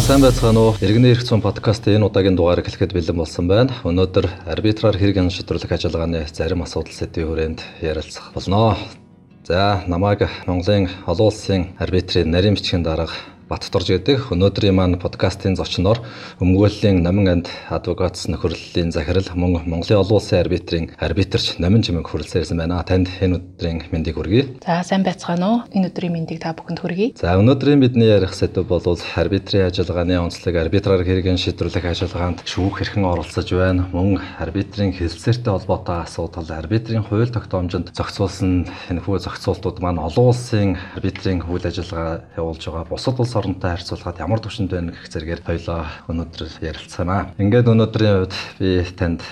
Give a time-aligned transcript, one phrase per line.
[0.00, 0.76] За сайн байцгаана уу.
[0.80, 3.76] Иргэний эрх зүйн подкаст энэ удаагийн дугаарыг хэлэхэд бэлэн болсон байна.
[3.84, 8.80] Өнөөдөр арбитраар хэрэг шийдвэрлэх ажиллагааны зарим асуудал сэдвийн хүрээнд ярилцах болно.
[9.44, 13.12] За намайг Монголын олон улсын арбитрийн нарийн бичгийн дарга
[13.50, 15.98] Баттурж гэдэг өнөөдрийн маань подкастын зочноор
[16.38, 22.46] өмгөөллийн Номин анд адвокатс нөхөрлөлийн захирал мөн Монголын олон улсын арбитрийн арбитрч Номин Жимэг хүрэлцэн
[22.46, 22.78] ирсэн байна.
[22.86, 24.62] Танд энэ өдрийн мэндийг хүргэе.
[24.62, 25.58] За сайн байцгаана уу?
[25.74, 27.18] Энэ өдрийн мэндийг та бүхэнд хүргэе.
[27.18, 33.02] За өнөөдрийн бидний ярих сэдв бол арбитрийн ажиллагааны онцлог арбитраар хэрэгэн шийдвэрлэх ажиллагаанд шүүх хэрхэн
[33.02, 33.90] оролцож байна.
[33.90, 41.42] Мөн арбитрийн хэлэлцээртэй холбоотой асуудал, арбитрийн хууль тогтоомжинд зохицуулсан энэхүү зохицуултууд маань олон улсын арбитрийн
[41.42, 46.60] үйл ажиллагаа явуулж байгаа бусад улс орнтой харьцуулахад ямар төвшөнд байна гэх зэрэгээр хоёлоо өнөөдөр
[46.60, 47.32] ярилцгаана.
[47.40, 49.24] Ингээд өнөөдрийн үед би танд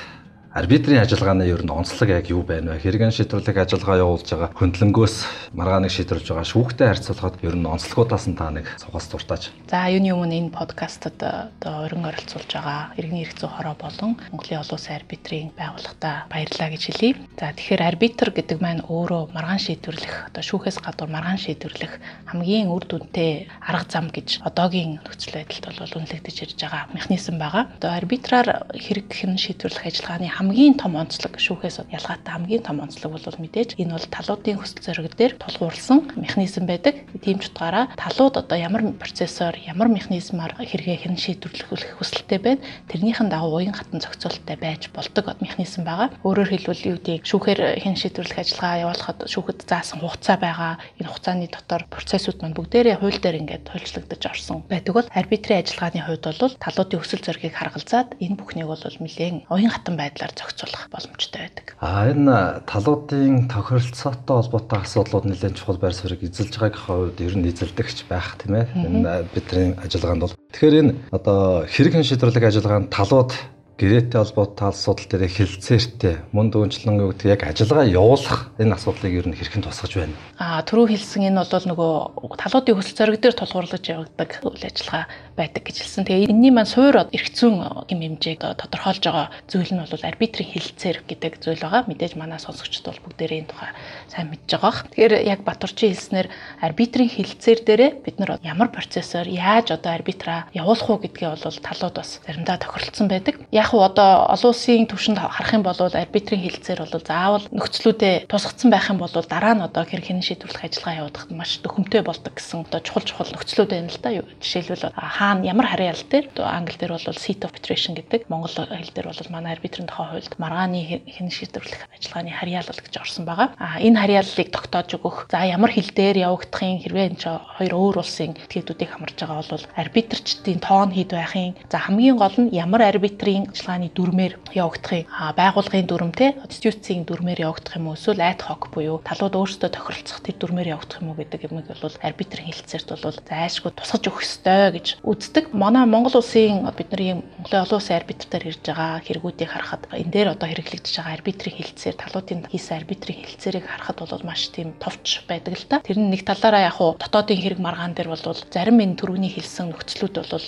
[0.48, 2.80] арбитрийн ажиллагааны ер нь онцлог яг юу байна вэ?
[2.80, 8.38] Хэрэгэн шийдвэрлэх ажиллагаа явуулж байгаа хөндлөнгөөс маргааныг шийдвэрлэж байгаа шүүхтэй харьцуулахад ер нь онцлогудаас нь
[8.41, 9.52] та нэг цугаас дуртаач.
[9.69, 14.65] За юуны өмнө энэ подкастад одоо өрн оролцуулж байгаа иргэний эрх зүй хороо болон Монголын
[14.65, 17.21] олон улсын арбитрийн байгууллагата баярлалаа гэж хэлье.
[17.37, 22.01] За тэгэхээр арбитр гэдэг маань өөрөө маргаан шийдвэрлэх одоо шүүхээс гадуур маргаан шийдвэрлэх
[22.32, 27.69] хамгийн үр дүнтэй арга зам гэж одоогийн нөхцөл байдалд бол үнэлэгдэж ирж байгаа механизм байгаа.
[27.76, 33.75] Одоо арбитраар хэрэгхэн шийдвэрлэх ажиллагааны хамгийн том онцлог шүүхээс ялгаатай хамгийн том онцлог бол мэдээж
[33.75, 36.95] энэ бол талуудын хүсэл зориг дээр тулгуурласан механизм байдаг.
[37.27, 42.63] Тийм ч утгаараа талууд одоо ямар процессор, ямар механизмаар хэрэгээ хэн шийдвэрлэх хүсэлтэй байна.
[42.87, 46.15] Тэрнийхэн дагуу уян хатан зохицуулттай байж болдог механизм байгаа.
[46.23, 50.79] Өөрөөр хэлбэл юу гэдэг шүүхээр хэн шийдвэрлэх ажиллагаа явуулахад шүүхэд заасан хугацаа байгаа.
[51.03, 56.07] Энэ хугацааны дотор процессууд маань бүгдээрээ хууль дээр ингээд хуульчлагдаж орсон байдаг бол арбитрийн ажиллагааны
[56.07, 61.40] хувьд бол талуудын хүсэл зоригийг харгалзаад энэ бүхнийг бол нэлээд уян хатан байдлаар зохицуулах боломжтой
[61.46, 61.66] байдаг.
[61.80, 67.48] А энэ талуудын тохиролцоотой холбоотой асуудлууд нэлээд чухал байр суурийг эзэлж байгаагийн хувьд ер нь
[67.48, 68.66] эзэлдэгч байх тийм ээ.
[68.75, 70.34] Энэ бидний ажиллагаанд бол.
[70.53, 73.32] Тэгэхээр энэ одоо хэрэг шийдвэрлэх ажиллагаанд талууд
[73.78, 79.26] гэрээтэй холбоотой асуудал дээр хэлцээртэй мөн дүүнчлэн юу гэдэг яг ажиллагаа явуулах энэ асуудлыг ер
[79.30, 80.19] нь хэрхэн тусгаж байна.
[80.42, 81.94] Аа түрүү хэлсэн энэ бол нөгөө
[82.42, 85.06] талуудын хөсөл зориг дээр тулгуурлаж явагддаг үйл ажиллагаа
[85.38, 86.04] байдаг гэж хэлсэн.
[86.10, 90.99] Тэгээ энэний маань суур эрх зүйн хэм хэмжээг тодорхойлж байгаа зүйл нь бол арбитрийн хэлцээр
[91.06, 91.87] гэдэг зүйл байгаа.
[91.87, 93.71] Мэдээж манай сонсогчд бол бүгдээрээ энэ тухай
[94.10, 94.81] сайн мэдж байгаа бах.
[94.91, 96.28] Тэгэхээр яг Батурчин хэлснээр
[96.60, 101.94] арбитрийн хэлцээр дээрээ бид нар ямар процессор яаж одоо арбитра явуулах уу гэдгээ бол талууд
[101.94, 103.38] бас заримдаа тохиролцсон байдаг.
[103.54, 108.71] Яг уу одоо олон улсын түвшинд харах юм бол арбитрийн хэлэлцээр бол заавал нөхцлүүдэд тусгацсан
[108.71, 112.66] байх юм бол дараа нь одоо хэр хэн шийдвэрлэх ажиллагаа явуудахад маш төхөмтэй болдог гэсэн
[112.66, 114.10] одоо чухал чухал нөхцлүүд байна л да.
[114.43, 114.91] Жишээлбэл
[115.28, 116.33] хаана ямар харьяал дээр?
[116.41, 118.28] Англи дээр бол seat of arbitration гэдэг.
[118.28, 123.25] Монгол хэл дээр бол манай арбитрийн тухай хуульд маргааны хэн шийдвэрлэх ажиллагааны харьяал гэж орсон
[123.27, 123.53] байгаа.
[123.59, 127.97] А энэ харьяаллыг тогтоож өгөх за ямар хэл дээр явагдахын хэрвээ энэ ч хоёр өөр
[127.99, 133.50] улсын этгээдүүдийг хамарж байгаа бол арбитрчдын тоон хэд байхын за хамгийн гол нь ямар арбитрийн
[133.50, 137.99] ажиллагааны дүрмээр явагдахын байгуулгын дүрмтэй конституцийн дүрмээр явагдах юм уу?
[137.99, 141.97] Эсвэл ad hoc буюу талууд өөрсдөө тохиролцох тэр дүрмээр явагдах юм уу гэдэг юмыг бол
[142.03, 144.87] арбитрийн хэлэлцээрт бол зайлшгүй тусгаж өгөх ёстой гэж
[145.18, 145.50] үздэг.
[145.52, 150.46] Манай Монгол улсын бидний Монголын олон улсын арбитртаар ирж байгаа хэрэгүүдийг харахад энэ дээр одоо
[150.46, 155.66] хэрэглэгдэж байгаа арбитрийн хэлэлцээр талуудын хийсэн арбитрийн хэлэлцээрийг харахад бол маш тийм товч байдаг л
[155.66, 155.82] та.
[155.82, 159.74] Тэр нь нэг талаараа яг хуу дотоодын хэрэг маргаан дээр бол зарим энэ төрөний хэлсэн
[159.74, 160.46] нөхцлүүд бол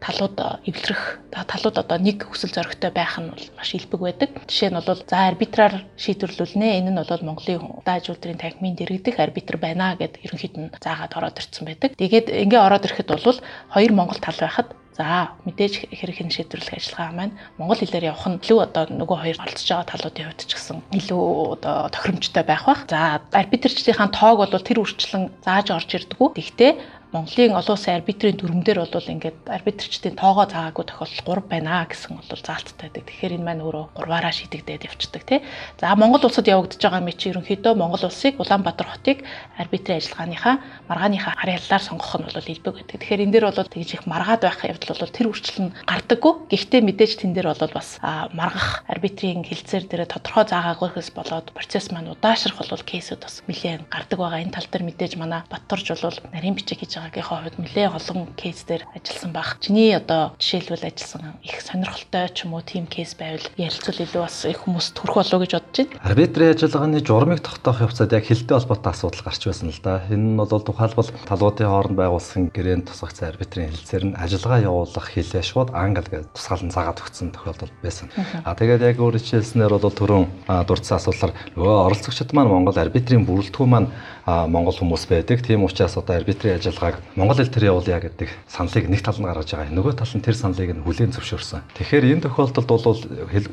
[0.00, 0.36] талууд
[0.68, 4.30] эвлэрэх талууд одоо нэг хүсэл зоригтой байх нь бол маш илбэг байдаг.
[4.46, 6.78] Жишээ нь бол за арбитраар шийдвэрлүүлнэ.
[6.78, 11.40] Энэ нь бол Монголын дааж үйлдвэрийн танхимын дэргэдэх арбитр байна гэд ерөнхийд нь заагаад ороод
[11.40, 11.90] ирсэн байдаг.
[11.98, 13.38] Тэгээд ингээ ороод ирэхэд бол
[13.74, 18.42] хоёр Монгол тал байхад За мэдээж хэрэг хэн шийдвэрлэх ажиллагаа маань монгол хэлээр явах нь
[18.42, 21.22] илүү одоо нөгөө хоёр оролцож байгаа талуудын хувьд ч гэсэн илүү
[21.54, 22.82] одоо тохиромжтой байх бах.
[22.90, 26.34] За арбитрчдийн тоог бол тэр үрчлэн зааж орж ирдгүү.
[26.34, 26.72] Гэхдээ
[27.08, 32.28] Монголын олон улсын арбитрийн дүрмээр бол ингээд арбитрчдын тоогоо цаагаагүй тохиолдол 3 байна гэсэн бол
[32.28, 33.08] заалттай байдаг.
[33.08, 35.40] Тэгэхээр энэ маань өөрөө 3-аараа шийдэгдээд явцдаг тий.
[35.80, 39.24] За Монгол улсад явагдаж байгаа мэт ерөнхийдөө Монгол улсыг Улаанбаатар хотыг
[39.56, 43.00] арбитрийн ажиллагааныхаа маргааныхаа харьяалаар сонгох нь бол илбэг байдаг.
[43.00, 46.32] Тэгэхээр энэ дээр бол тэгж их маргаад байх явдал бол тэр үрчлэн гардаггүй.
[46.52, 47.96] Гэхдээ мэдээж тэн дээр бол бас
[48.36, 54.18] маргах арбитрийн хилцээр дээр тодорхой заагаагүйхээс болоод процесс маань удаашрах бол кейсүүд бас нэлээд гардаг
[54.20, 54.44] байгаа.
[54.44, 58.66] Энэ тал дээр мэдээж манай Батторж бол нарийн бичиг хийж байгаагийнхаа хувьд нэлээд олон кейс
[58.66, 59.62] дээр ажилласан баг.
[59.62, 64.36] Чиний одоо жишээлбэл ажилласан их сонирхолтой ч юм уу тийм кейс байвал ярилцвал илүү бас
[64.50, 66.02] их хүмүүс төрөх болов гэж бодож байна.
[66.02, 70.02] Арбитрийн ажиллагааны журмыг тогтоох явцад яг хилтэй холбоотой асуудал гарч байсан л да.
[70.10, 75.44] Энэ нь бол тухайлбал талуудын хооронд байгуулсан гэрээнд тусгацсан арбитрийн хэлэлцээр нь ажиллагаа явуулах хилээ
[75.46, 78.10] шууд англ гэж тусгаалan заагаад өгсөн тохиолдол байсан.
[78.42, 80.26] А тэгээд яг өөр хичээлснээр бол түрүүн
[80.66, 83.92] дурдсан асуудлаар нөгөө оролцогчид маань Монгол арбитрийн бүрэлдэхүүн маань
[84.28, 85.40] Монгол хүмүүс байдаг.
[85.40, 89.26] Тийм учраас одоо арбитрийн ажиллагаа ажиллагааг Монгол хэл дээр явуулъя гэдэг саналыг нэг тал нь
[89.26, 89.74] гаргаж байгаа.
[89.74, 91.60] Нөгөө тал нь тэр саналыг нь хүлээн зөвшөөрсөн.
[91.74, 92.84] Тэгэхээр энэ тохиолдолд бол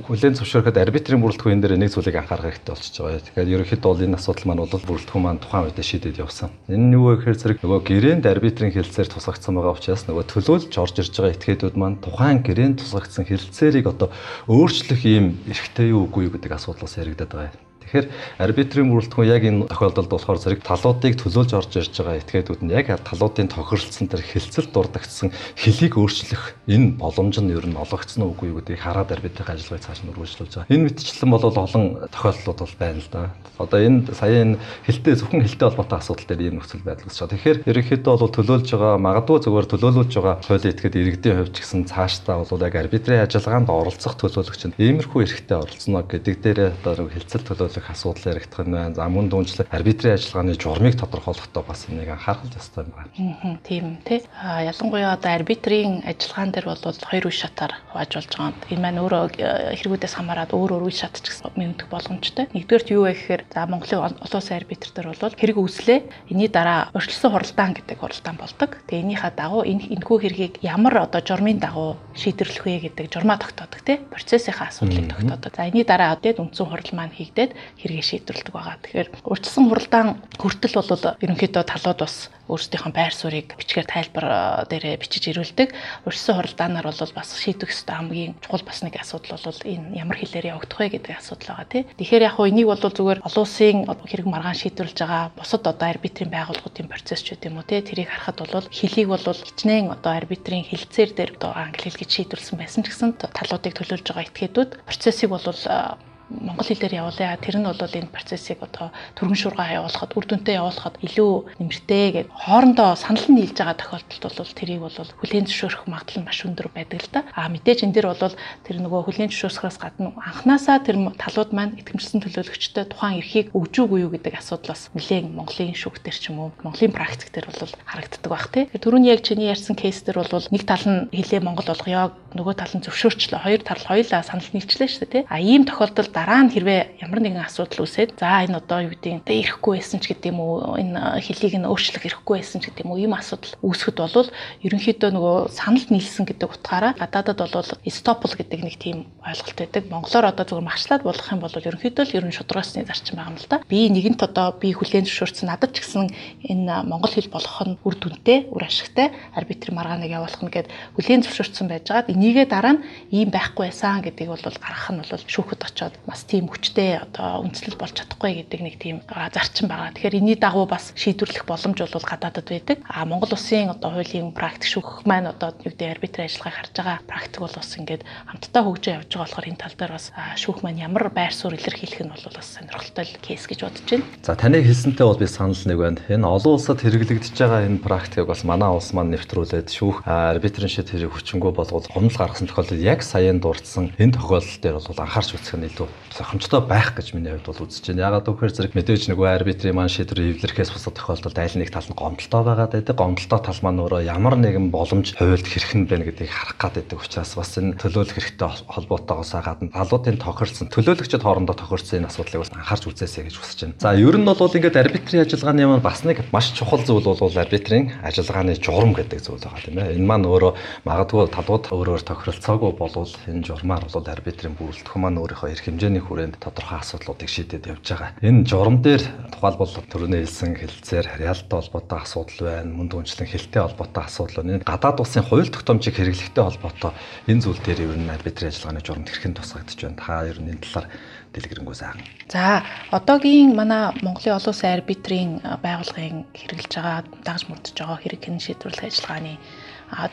[0.05, 3.25] хүлээн зөвшөөрөхөд арбитрийн бүрэлдэхүүн дээр нэг зүйлийг анхаарах хэрэгтэй болчихж байгаа.
[3.25, 6.49] Тэгэхээр ерөнхийдөө бол энэ асуудал маань бол бүрэлдэхүүн маань тухайн үед шийдэд явсан.
[6.69, 10.73] Энэ нь юу вэ гэхээр зэрэг нөгөө гэрээнд арбитрийн хэлцээр тусгагдсан байгаа учраас нөгөө төлөөлж
[10.75, 14.09] орж ирж байгаа этгээдүүд маань тухайн гэрээнд тусгагдсан хэлцээрийг одоо
[14.51, 17.64] өөрчлөх ийм эрхтэй юу үгүй юу гэдэг асуудлаас яригадаад байгаа.
[17.85, 18.07] Тэгэхээр
[18.41, 22.87] арбитрийн бүрэлдэхүүн яг энэ тохиолдолд болохоор зэрэг талуудыг төлөөлж орж ирж байгаа этгээдүүд нь яг
[23.05, 28.49] талуудын тохиролцсон тэр хилцэл дурдгдсан хэлийг өөрчлөх энэ боломж нь ер нь олгогдсон уу үгүй
[28.49, 30.73] юу гэдгийг хараад арбитрийн ажиллагааг цааш нь үргэлжлүүлж байгаа.
[30.73, 33.21] Энэ мэтчлэн бол олон тохиолдлууд бол байна л да.
[33.61, 34.57] Одоо энэ сая энэ
[34.89, 37.31] хэлтэй зөвхөн хэлтэй холбоотой асуудал дээр ийм нөхцөл байдал байгаа.
[37.31, 41.85] Тэгэхээр ерөнхийдөө бол төлөөлж байгаа магадгүй зөвөр төлөөлүүлж байгаа хуулийн этгээд иргэдийн хувьд ч гэсэн
[41.85, 47.47] цаашдаа бол яг арбитрийн ажиллагаанд оролцох төлөөлөгч нь иймэрхүү эрхтэй оролцоно гэдэг дээр одоо хилцэл
[47.47, 48.95] төлөөлөл төлөөлөх асуудал яригдах нь байна.
[48.95, 53.11] За мөн дүүнчлэг арбитрийн ажиллагааны журмыг тодорхойлохдоо бас энийг анхаарах ёстой байна.
[53.19, 54.23] Аа тийм тий.
[54.39, 58.71] А ялангуяа одоо арбитрийн ажиллагаан дээр бол хоёр үе шатаар хувааж болж байгаа.
[58.71, 62.47] Энэ маань өөрөө э, хэрэгүүдээс хамаарат өөр өөр үе шат ч гэсэн мэдэх боломжтой.
[62.55, 65.99] Нэгдүгээрт юу вэ гэхээр за Монголын олон улсын арбитр дээр бол хэрэг үүслээ.
[66.31, 68.71] Эний дараа өршлсөн хуралдаан гэдэг хуралдаан болдог.
[68.87, 73.81] Тэгээ энийхээ дагуу энэ энэхүү хэргийг ямар одоо журмын дагуу шийдэрлэх вэ гэдэг журмаа тогтоодог
[73.83, 73.99] тий.
[73.99, 75.51] Процессынхаа асуудлыг тогтоодог.
[75.55, 78.77] За энэний дараа одоо үндсэн хурал маань хийгдээд хэрэгээ шийдвэрлэдэг байгаа.
[78.83, 80.09] Тэгэхээр урьдчилан хуралдаан
[80.39, 80.91] хүртэл бол
[81.23, 82.15] ерөнхийдөө талууд бас
[82.45, 85.73] өөрсдийнхөө байр суурийг бичгээр тайлбар э, дээрээ бичиж ирүүлдэг.
[86.05, 90.53] Урьдчилан хуралдаанаар бол бас шийдвэх ёстой хамгийн чухал бас нэг асуудал бол энэ ямар хэлээр
[90.53, 91.83] явагдах вэ гэдэг асуудал байгаа тий.
[91.97, 96.29] Тэгэхээр яг хөө энийг бол зүгээр олон улсын хэрэг маргаан шийдвэрлэж байгаа бусад одоо арбитрийн
[96.29, 97.81] байгууллагуудын процесс ч гэдэг юм уу тий.
[97.81, 102.57] Тэрийг харахад бол хэлийг бол хичнээн одоо арбитрийн хэлцээр дээр одоо англи хэл гэж шийдвэрлсэн
[102.61, 105.97] байсан ч гэсэн талуудыг төлөөлж байгаа этгээдүүд процессыг бол э,
[106.29, 107.37] монгол хэлээр явуулъя.
[107.37, 112.25] Тэр нь бол энэ процессыг одоо түргэн шуурга явуулахад үр дүнтэй явуулахад илүү нэмэртэй гэж
[112.33, 116.67] хоорондоо санал нь нийлж байгаа тохиолдолд бол тэрийг бол хүлээн зөвшөөрөх магадлал нь маш өндөр
[116.73, 117.21] байдаг л да.
[117.37, 118.35] А мэдээж энэ дэр бол
[118.65, 124.05] тэр нөгөө хүлээн зөвшөөрөхөөс гадна анханасаа тэр талууд маань итгэмжсэн төлөөлөгчдөд тухайн эрхийг өгж үгүй
[124.05, 128.49] юу гэдэг асуудлаас нэлээд Монголын шүүхтэр ч юм уу Монголын практик дээр бол харагддаг бах
[128.49, 128.65] тий.
[128.73, 132.73] Түрүүний яг чиний ярьсан кейс дээр бол нэг тал нь хэлээ Монгол болгоё нөгөө тал
[132.75, 135.23] нь зөвшөөрчлөө хоёр тал хоёулаа санал нийлчлээ шүү дээ тий.
[135.31, 139.11] А ийм тохиолдолд дараа нь хэрвээ ямар нэгэн асуудал үүсээд за энэ одоо юу гэдэг
[139.15, 142.83] нь ирэхгүй байсан ч гэдэг юм уу энэ хэлийг нь өөрчлөх ирэхгүй байсан ч гэдэг
[142.83, 144.29] юм уу ийм асуудал үүсэхэд бол
[144.67, 149.83] ерөнхийдөө нөгөө санал нийлсэн гэдэг утгаараа гадаадад бол стопл гэдэг нэг тийм ойлголт байдаг.
[149.87, 153.47] Монголоор одоо зөвхөн магшлаад болох юм бол ерөнхийдөө л ерөн шударгаасны зарчим байгаа юм л
[153.49, 153.63] да.
[153.65, 156.11] Би нэгэнт одоо би хүлээн зөвшөөрсөн надад ч гэсэн
[156.43, 160.67] энэ монгол хэл болох нь үр дүнтэй, үр ашигтай арбитр маргааныг явуулах нь гэд
[160.99, 162.83] хүлээн зөвшөөрсөн байжгаад энийгээ дараа нь
[163.13, 167.77] ийм байхгүй байсан гэдгийг бол гаргах нь бол шүүхэд очоод бас тийм хүчтэй одоо үндэслэл
[167.77, 169.93] болж чадахгүй гэдэг нэг тийм зарчим байгаа.
[169.93, 172.81] Тэгэхээр энэний дагуу бас шийдвэрлэх боломж бол гадаадад байдаг.
[172.89, 176.97] А Монгол улсын одоо хуулийн практик шүүх маань одоо юу гэдэг арбитр ажиллагааг харж байгаа
[177.05, 180.05] практик бол бас ингээд хамтдаа хөгжөө явж байгаа болохоор энэ тал дээр бас
[180.41, 184.05] шүүх маань ямар байр суурь илэрхийлэх нь бол бас сонирхолтой кейс гэж бодож байна.
[184.25, 186.01] За таны хэлсэнтэй бол би санал нэг байна.
[186.09, 190.89] Энэ олон улсад хэрэглэгдэж байгаа энэ практикийг бас манай улс маань нэвтрүүлээд шүүх арбитрын шийд
[190.89, 195.55] хэрэг хүчингү болгоод гомдол гаргасан тохиолдолд яг саяын дурдсан энэ тохиолдол дээр бол анхаарч үзэх
[195.59, 198.07] нь илүү зохимжтой байх гэж миний хувьд бол үзэж байна.
[198.07, 201.99] Ягаад гэвэл зэрэг мэдээж нөгөө арбитрийн маань шийдвэр эвлэрхээс бусад тохиолдолд айл нэг тал нь
[201.99, 202.95] гомдолтой байгаад байдаг.
[202.95, 207.35] Гомдолтой тал маань өөрөө ямар нэгэн боломж хувьд хэрхэн байна гэдгийг харах гад байдаг учраас
[207.35, 212.83] бас энэ төлөөлөх хэрэгтэй холбоотойгоос гадна талуудын тохирсон төлөөлөгчд хоорондоо тохирсон энэ асуудлыг бас анхаарч
[212.87, 213.75] үзээсэй гэж хүсэж байна.
[213.83, 217.91] За ер нь бол ингээд арбитрийн ажиллагааны маань бас нэг маш чухал зүйл бол арбитрийн
[218.05, 219.99] ажиллагааны журам гэдэг зүйл байгаа тийм ээ.
[219.99, 220.53] Энэ маань өөрөө
[220.87, 226.37] магадгүй талууд өөрөөр тохиролцоогүй болвол энэ журмаар бол арбитрийн бүрэлдэхүүн маань өөрийнхөө эрх хэмжээний хүрээнд
[226.37, 228.15] тодорхой асуудлуудыг шийдээд явж байгаа.
[228.21, 232.71] Энэ журам дээр тухайлбал төрөний хэлсэн хэлцээр реалтай холбоотой асуудал байна.
[232.71, 234.61] Мөн дүнчлэн хэлтэй холбоотой асуудал байна.
[234.61, 236.91] Гадаад улсын хууль тогтоомжийг хэрэглэхтэй холбоотой
[237.25, 239.97] энэ зүйл дээр ер нь арбитрийн ажиллагааны журамд хэрхэн тусгагдж байна.
[239.97, 240.87] Та ер нь энэ талаар
[241.35, 242.03] дэлгэрэнгүй сайхан.
[242.31, 242.63] За
[242.95, 248.87] одоогийн манай Монголын олон улсын арбитрийн байгууллагын хэрэгжилж байгаа дагаж мөрдөж байгаа хэрэг хэн шийдвэрлэх
[248.87, 249.35] ажиллагааны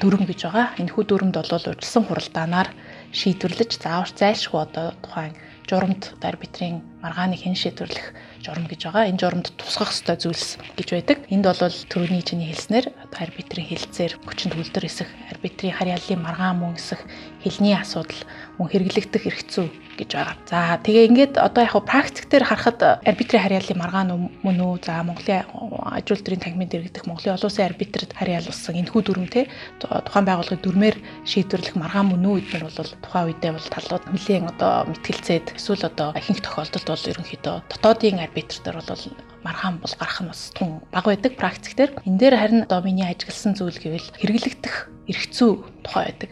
[0.00, 0.66] дүрм гэж байгаа.
[0.80, 2.68] Энэхүү дүрмд бол урьдчилан хуралдаанаар
[3.12, 5.34] шийдвэрлэж заавар зайлшгүй одоо тухайн
[5.68, 8.12] журамд арбитрийн маргааны хэн шийдвэрлэх
[8.44, 9.08] журам гэж байгаа.
[9.08, 11.18] Энэ журамд тусгах ёстой зүйлс гэж байдаг.
[11.30, 17.00] Энд бол төрөний чиний хэлснээр арбитрийн хэлцээр хүчин төгөлдөр эсэх, арбитрийн харьяаллын маргаан мөн эсэх
[17.42, 18.22] хэлний асуудал,
[18.56, 19.66] мөн хэрэглэгдэх хэрэгцүү
[19.98, 20.36] гэж байгаа.
[20.48, 24.08] За тэгээ ингээд одоо яг практик дээр харахад арбитрийн харьяаллын маргаан
[24.40, 24.80] мөн үү?
[24.86, 25.44] За Монголын
[25.92, 29.50] аж үйлдвэрийн тагмын дэргэдэх Монголын олон улсын арбитрид харьяалсан энэхүү дүрм те
[29.82, 30.96] тухайн байгууллагын дүрмээр
[31.28, 36.08] шийдвэрлэх маргаан мөн үү гэдгээр бол тухайн үедээ бол талууд нэлээд одоо мэтгэлцээд эсвэл одоо
[36.16, 39.04] ихэнх тохиолдолд бол ерөнхийдөө дотоодын арбитртер бол
[39.44, 41.92] маргаан бол гарах нь бас тун баг байдаг практик дээр.
[42.06, 44.74] Энэ дээр харин одоо миний ажигласан зүйл гэвэл хэрэглэгдэх
[45.10, 45.50] эрхцүү
[45.82, 46.30] тухай байдаг.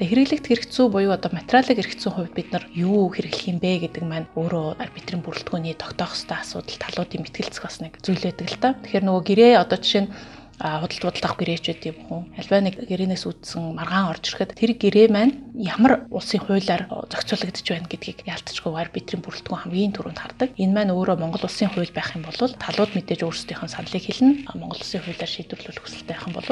[0.00, 4.04] Тэгээ хэрэглэгдэх хэрэгцүү буюу одоо материалын хэрэгцүү хувьд бид нар юу хэрэглэх юм бэ гэдэг
[4.08, 8.80] маань өөрөө арбитрийн бүрэлдэхүүний тогтоох ёстой асуудал талуудын мэтгэлцэх бас нэг зүйл байдаг л та.
[8.80, 10.12] Тэгэхээр нөгөө гэрээ одоо жишээ нь
[10.60, 15.08] худалд худалд авах гэрээчүүд юм уу альва нэг гэрээнээс үүдсэн маргаан орж ирэхэд тэр гэрээ
[15.08, 20.52] маань ямар улсын хуулиар зохицуулагдж байна гэдгийг яалтчгүй арбитрийн бүрэлдэхүүн хамгийн түрүүнд хардаг.
[20.60, 24.52] Энэ маань өөрөө Монгол улсын хууль байх юм бол талууд мэдээж өөрсдийнх нь саналыг хэлнэ.
[24.52, 26.48] Монгол улсын хуулиар шийдвэрлэх хүсэлтэй байх юм бол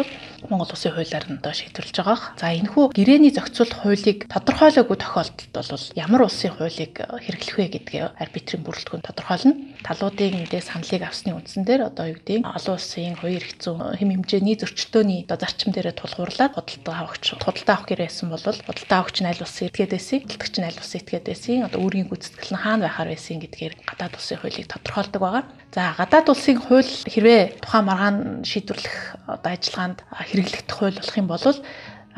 [0.49, 2.19] Монгол улсын хуулиар нь одоо шийдвэрлэж байгаа.
[2.41, 8.65] За энэхүү гэрээний зохицуулах хуулийг тодорхойлоогүй тохиолдолд бол ямар улсын хуулийг хэрэглэх вэ гэдгээ арбитрийн
[8.65, 9.53] бүрэлдэхүүн тодорхойлно.
[9.87, 14.56] Талуудын мэдээ саналыг авсны үндсэн дээр одоо юу гэдэг олон улсын хоёр хэцүү хэм хэмжээний
[14.58, 19.44] зөрчилдөөний одоо зарчим дээрээ тулгуурлаад худалдаа авахч худалдаа авах гэрээсэн бол худалдаа авахч нь аль
[19.44, 23.08] улсын этгээд байсан, худалдагч нь аль улсын этгээд байсан, одоо үүргийн гүйцэтгэл нь хаана байхаар
[23.14, 25.44] байсан гэдгээр гадаад улсын хуулийг тодорхойлдог байгаа.
[25.70, 28.97] За гадаад улсын хууль хэрвээ тухайн маргаан шийдвэрлэх
[29.30, 31.44] одоо ажиллагаанд хэрэглэгдэх хууль болох юм бол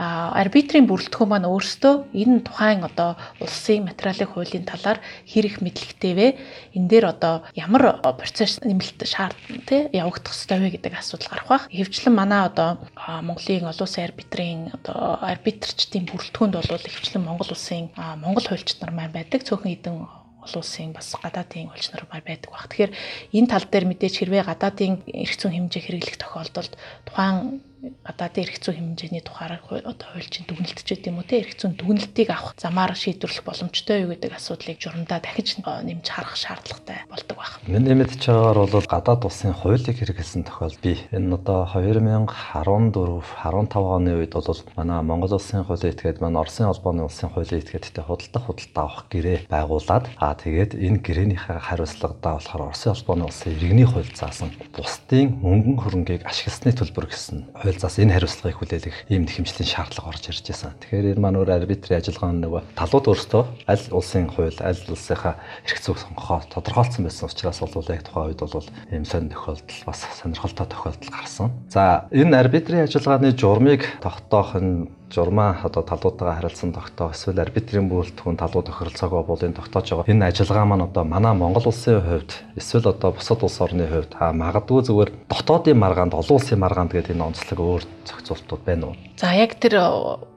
[0.00, 4.97] арбитрийн бүрэлдэхүүн маань өөрсдөө энэ тухайн одоо улсын материалын хуулийн талаар
[5.28, 6.26] хэрэг мэдлэгтэй вэ?
[6.73, 11.64] Энэ дээр одоо ямар процесс нэмэлт шаардсан тий явагдах ёстой вэ гэдэг асуудал гарах бах.
[11.69, 17.92] Хэвчлэн манай одоо Монголын олон улсын арбитрийн одоо арбитрчдын бүрэлдэхүүнд бол хэвчлэн Монгол улсын
[18.25, 19.45] Монгол хуульчид нар маань байдаг.
[19.45, 19.97] Цөөхөн хэдэн
[20.40, 22.73] олон улсын бас гадаадын улс нар байдаг баг.
[22.73, 22.92] Тэгэхээр
[23.37, 26.73] энэ тал дээр мэдээж хэрвээ гадаадын эрх зүйн хэмжээ хэрэглэх тохиолдолд
[27.04, 32.29] тухайн гадаадын эрх зүйн хэмжээний тухаараа одоо хуульчин дүгнэлтчихэд юм уу те эрх зүйн дүгнэлтийг
[32.29, 37.57] авах замаар шийдвэрлэх боломжтой юу гэдэг асуудлыг журамдаа дахиж нэмж харах шаардлагатай болдог баг.
[37.65, 44.13] Миний мэдж байгаагаар бол гадаад улсын хуулийг хэрэгэлсэн тохиолдол би энэ одоо 2014 15 оны
[44.21, 48.85] үед бол манай Монгол улсын хуулийн этгээд манай Оросын холбооны улсын хуулийн этгээдтэй худалдах худалдаа
[48.85, 54.53] авах гэрээ байгуулад аа тэгээд энэ гэрээнийхээ хариуцлагадаа болохоор Оросын холбооны улсын иргэний хууль заасан
[54.77, 60.43] бусдын мөнгөн хөрөнгийг ашигласны төлбөр гэсэн хуульцаас энэ хариуцлагыг хүлээлгэх ийм нэхэмжлийн шаардлага орж ирж
[60.43, 60.75] байсан.
[60.83, 65.79] Тэгэхээр энэ маань өөр арбитрийн ажиллагааны нөгөө талууд өөрсдөө аль улсын хууль, аль улсынхаа эрх
[65.79, 70.67] зүйг сонгохоо тодорхойлсон байсан учраас бол яг тухайн үед бол ийм сонир тохиолдол бас сонирхолтой
[70.67, 71.49] тохиолдол гарсан.
[71.71, 78.38] За энэ арбитрийн ажиллагааны журмыг тогтоох нь журмаа одоо талуудтайгаа харилцсан тогтоох эсвэл арбитрийн бүрэлдэхүүн
[78.38, 80.11] талууд тохиролцоогоо энэ тогтоож байгаа.
[80.11, 84.33] Энэ ажиллагаа маань одоо манай Монгол улсын хувьд эсвэл одоо бусад улс орны хувьд а
[84.33, 88.95] магадгүй зүгээр дотоодын маргаанд олон улсын маргаанд гэдэг энэ онцлог өөр зохицуултууд байна уу?
[89.19, 89.83] За яг тэр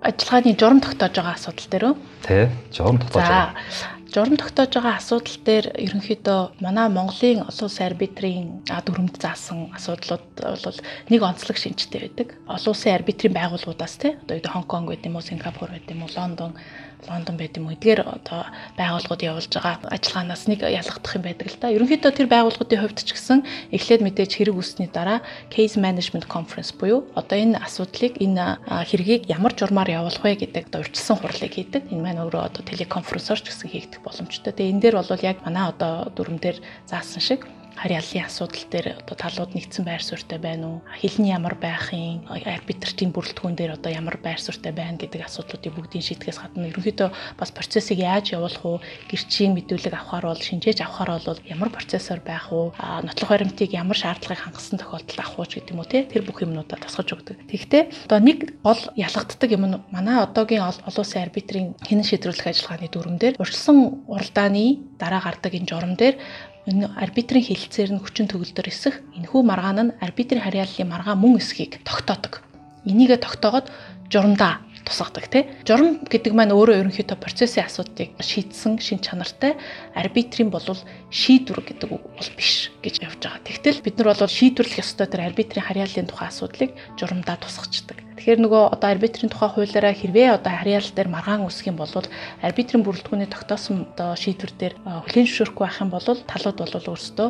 [0.01, 1.95] ажиллагааны журам тогтоож байгаа асуудал дээр үү?
[2.25, 3.53] Тэ, журам тогтоож байгаа
[4.13, 10.79] журам тогтоож байгаа асуудал дээр ерөнхийдөө манай Монголын олон улсын арбитрийн дүрмд заасан асуудлууд бол
[11.09, 12.37] нэг онцлог шинжтэй байдаг.
[12.45, 16.53] Олон улсын арбитрийн байгууллагуудаас тий одоо Хонконг гэдэг юм уу, Сингапур гэдэг юм уу, Лондон
[17.09, 18.47] Лондон байд юм уу эдгээр одоо
[18.79, 21.73] байгууллагууд явуулж байгаа ажиллагаанаас нэг ялгагдах юм байдаг л да.
[21.73, 23.39] Ерөнхийдөө тэр байгууллагуудын хувьд ч гэсэн
[23.75, 25.19] эхлээд мэдээж хэрэг үүссний дараа
[25.53, 30.81] case management conference буюу одоо энэ асуудлыг энэ хэргийг ямар журмаар явуулах вэ гэдэг одоо
[30.83, 31.91] урьдчилсан хурлыг хийдэг.
[31.91, 34.53] Энэ маань өөрөө одоо телеконференсоор ч гэсэн хийгдэх боломжтой.
[34.53, 36.57] Тэгээ энэ дээр бол яг манай одоо дүрм дээр
[36.87, 37.41] заасан шиг
[37.77, 40.79] харьяаллын асуудал дээр одоо талууд нэгдсэн байр суурьтай байна уу?
[41.01, 46.39] Хэлний ямар байхын, арбитртийн бүрэлдэхүүн дээр одоо ямар байр суурьтай байна гэдэг асуудлуудыг бүгдийг шийдгээс
[46.39, 48.77] гадна ерөнхийдөө бас процессыг яаж явуулах уу?
[49.09, 52.71] Гэрчийн мэдүүлэг авахар бол шинжээж авахар бол ямар процессор байх уу?
[52.77, 56.05] Нотлох баримтыг ямар шаардлагыг хангасан тохиолдолд авах уу гэдэг юм уу те?
[56.07, 57.49] Тэр бүх юмнуудаа тасгаж өгдөг.
[57.49, 62.87] Тэгэхдээ одоо нэг гол ялгагддаг юм нь манай одоогийн олон улсын арбитрийн хинэн шийдвэрлэх ажиллагааны
[62.89, 64.65] дүрм дээр урьдчилан уралдааны
[65.01, 66.15] дараа гардаг энэ журам дээр
[66.69, 71.83] энэ арбитрийн хэлэлцээр нь хүчин төгөлдөр эсэх энэхүү маргаан нь арбитрийн харьяаллын маргаан мөн эсхийг
[71.83, 72.39] тогтоодог.
[72.87, 73.67] Энийгээ тогтоогод
[74.11, 75.47] журамдаа тусгадаг тий.
[75.67, 79.57] Журам гэдэг маань өөрөө ерөнхийдөө процессын асуудлыг шийдсэн шин чанартай
[79.95, 83.43] арбитрийн болвол шийдвэр гэдэг үг бол биш гэж явж байгаа.
[83.47, 88.03] Тэгтэл бид нар бол шийдвэрлэх ёстой тэр арбитрийн харьяаллын тухай асуудлыг журамдаа тусгачдаг.
[88.23, 91.91] Тэгэхээр нөгөө одоо арбитрийн тухай хуулиараа хэрвээ одоо харьяал дээр маргаан үсэх юм бол
[92.45, 97.29] арбитрийн бүрэлдэхүүний тогтоосон одоо шийдвэр дээр хүлээн зөвшөөрөхгүй байх юм бол талууд бол өөрсдөө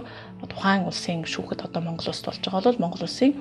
[0.52, 3.32] тухайн улсын шүүхэд одоо Монгол улсд болж байгаа бол Монгол улсын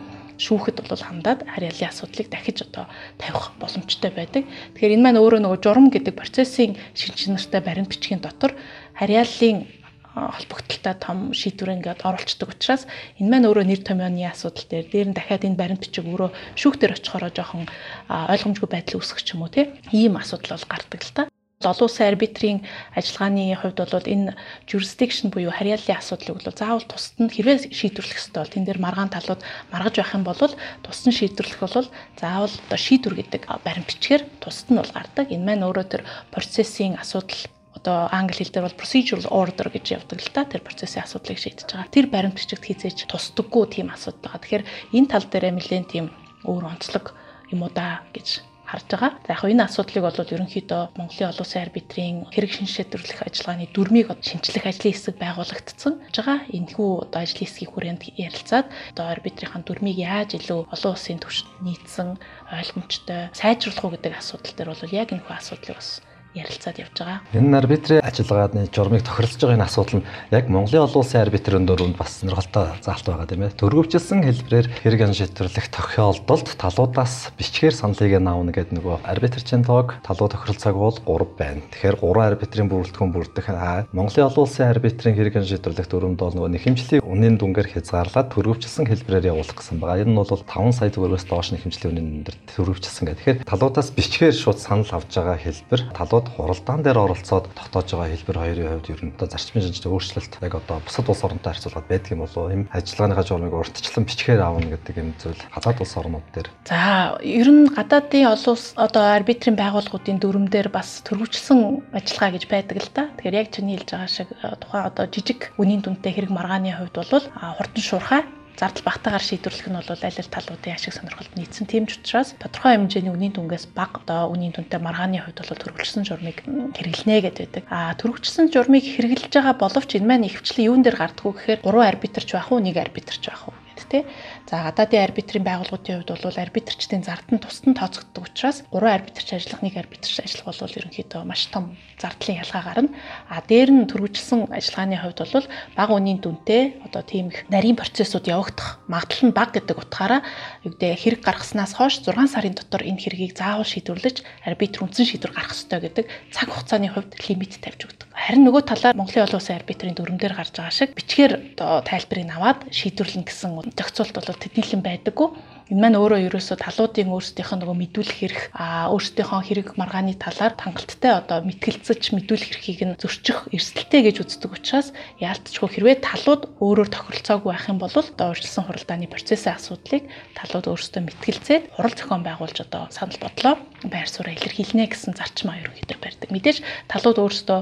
[0.45, 2.85] шүүхэд бол хандаад харьяалын асуудлыг дахиж одоо
[3.23, 4.43] тавих боломжтой байдаг.
[4.75, 8.53] Тэгэхээр энэ маань өөрөө нөгөө журам гэдэг процессын шинж чанартай баримт бичгийн дотор
[8.99, 9.71] харьяалын
[10.13, 12.85] холбогдолтой том шийдвэр ингээд оруулцдаг учраас
[13.17, 16.31] энэ маань өөрөө нэр томьёоны асуудал дээр дээр нь дахиад энэ баримт бичиг өөрөө
[16.61, 17.65] шүүхтэр очихороо жоохон
[18.13, 21.23] ойлгомжгүй байдал үүсгэх ч юм уу тийм ийм асуудал бол гардаг л та
[21.67, 22.59] олон улсын арбитрийн
[22.97, 24.35] ажиллагааны хувьд бол энэ
[24.67, 29.11] jurisdiction буюу харьяаллын асуудлыг бол заавал тусад нь хэрвээ шийдвэрлэх ёстой бол тэн дээр маргаан
[29.13, 29.43] талууд
[29.73, 31.89] маргаж байх юм бол тусад нь шийдвэрлэх бол
[32.21, 35.27] заавал одоо шийдвэр гэдэг баримт бичгээр тусад нь бол гардаг.
[35.31, 36.03] Энэ маань өөрөө тэр
[36.35, 37.43] процессын асуудал
[37.73, 41.67] одоо англи хэл дээр бол procedural order гэж явдаг л та тэр процессын асуудлыг шийдэж
[41.73, 41.91] байгаа.
[41.91, 44.43] Тэр баримт бичигт хизээж тусдаггүй тийм асуудал байгаа.
[44.45, 44.65] Тэгэхээр
[44.95, 46.07] энэ тал дээр нэлээд тийм
[46.45, 47.17] өөр онцлог
[47.51, 49.13] юм уу да гэж харж байгаа.
[49.29, 54.65] За яг энэ асуудлыг бол ерөнхийдөө Монголын олон улсын арбитрийн хэрэг шинжлэх ажиллагааны дүрмийг шинжлэх
[54.65, 56.39] ажлын хэсэг байгуулагдсан байгаа.
[56.57, 62.09] Энэхүү одоо ажлын хэсгийн хүрээнд ярилцаад одоо арбитрийн дүрмийг яаж илүү олон улсын түвшинд нийцсэн
[62.49, 66.01] ойлгомжтой сайжруулах уу гэдэг асуудал дээр бол яг энэхүү асуудлыг бас
[66.33, 67.19] ярилцаад явж байгаа.
[67.37, 71.97] Энэ арбитрийн ажиллагааны журмыг тохиролцож байгаа энэ асуудал нь яг Монголын олон улсын арбитрын дөрөнд
[72.01, 73.57] бас сонирхолтой заалт байгаа тийм ээ.
[73.61, 80.29] Төрөвчлсөн хэлбэрээр хэрэг ан шийдвэрлэх тохиолдолд талуудаас бичгээр саналыг авна гэдэг нөгөө арбитрчин лог талуу
[80.33, 81.61] тохиролцоог бол 3 байна.
[81.69, 83.47] Тэгэхээр 3 арбитрийн бүрэлдэхүүн бүрдэх
[83.93, 88.89] Монголын олон улсын арбитрийн хэрэг ан шийдвэрлэх дөрөнд бол нөгөө нэхэмжлийн үнийн дүнгээр хязгаарлаад төрөвчлсөн
[88.89, 90.01] хэлбэрээр явуулах гэсэн байгаа.
[90.01, 93.19] Энэ нь бол 5 сая төгрөгөөс доош нэхэмжлийн үнийн дээр төрөвчлсөн гэх.
[93.21, 98.15] Тэгэхээр талуудаас бичгээр шууд санал авч байгаа хэлбэр талууд оролцоод хуралдаан дээр оролцоод тогтоож байгаа
[98.15, 101.87] хэлбэр хоёрын хувьд ер нь одоо зарчмын шинжилгээ өөрчлөлт яг одоо бусад улс оронтой харьцуулаад
[101.89, 102.53] байдаг юм болов?
[102.53, 106.49] Им ажиллагааныхаа журмыг урьдчилан бичгээр аавна гэдэг юм зүйл гадаад улс орнууд дээр.
[106.67, 112.45] За ер нь гадаадын олон улс одоо арбитрийн байгууллагуудын дүрм дээр бас төрөвчлсөн ажиллагаа гэж
[112.47, 113.11] байдаг л да.
[113.19, 114.29] Тэгэхээр яг чиний хэлж байгаа шиг
[114.63, 117.25] тухайн одоо жижиг үнийн дүнтэй хэрэг маргааны хувьд бол
[117.59, 118.23] хурдан шуурхай
[118.59, 121.67] зардал багтаагаар шийдвэрлэх нь бол аль аль талуудын ашиг сонирхолд нийцсэн.
[121.71, 126.05] Тийм ч учраас тодорхой хэмжээний үнийн дүнгээс бага одоо үнийн дүнтэй маргааны хувьд бол төрөлжсөн
[126.05, 126.45] журмыг
[126.77, 127.65] хэрэглэнэ гэдэг.
[127.73, 132.29] А төрөлжсөн журмыг хэрэглэж байгаа боловч энэ маань ихвчлэн юун дээр гардггүй гэхээр 3 арбитрч
[132.33, 134.01] байх уу, 1 арбитрч байх уу гэд тэ.
[134.49, 139.29] За гадаадын арбитрийн байгууллагуудын хувьд бол арбитрчдын зард нь тусад нь тооцогддог учраас 3 арбитрч
[139.33, 142.91] ажиллах, 1 арбитрч ажиллах бол ерөнхийдөө маш том зардлын ялгаа гарна.
[143.31, 145.47] А дээр нь төрөвчлсөн ажиллагааны хувьд бол
[145.79, 150.21] бага үнийн дүнтэй одоо тийм их нарийн процессыг явагдах магадлал нь бага гэдэг утгаараа
[150.67, 155.33] юу гэдэг хэрэг гаргаснаас хойш 6 сарын дотор энэ хэргийг заавал шийдвэрлэж арбитр үндсэн шийдвэр
[155.33, 158.09] гаргах ёстой гэдэг цаг хугацааны хувьд лимит тавьж өгдөг.
[158.13, 163.27] Харин нөгөө талаар Монголын олон улсын арбитрийн дүрмээр гарч байгаа шиг бичгээр тайлбарыг аваад шийдвэрлэнэ
[163.27, 165.29] гэсэн зохицуулт бол тэднийхэн байдаггүй.
[165.73, 170.53] Энэ маань өөрөө ерөөсөө талуудын өөрсдийнх нь нөгөө мэдүүлэх хэрэг а өөрсдийнхөө хэрэг маргааны талаар
[170.59, 176.91] хангалттай одоо мэтгэлцэж мэдүүлэх эрхийг нь зөрчих эрсдэлтэй гэж үздэг учраас яалтчгүй хэрвээ талууд өөрөөр
[176.93, 180.05] тохиролцоогүй байх юм бол одоо урьдчилсан хуралдааны процессын асуудлыг
[180.37, 183.55] талууд өөрсдөө мэтгэлцээд хурал зохион байгуулж одоо санал бодлоо
[183.89, 186.29] байр сууриа илэрхийлнэ гэсэн зарчим аюулгүй байдаг.
[186.29, 186.59] Мэдээж
[186.91, 187.61] талууд өөрсдөө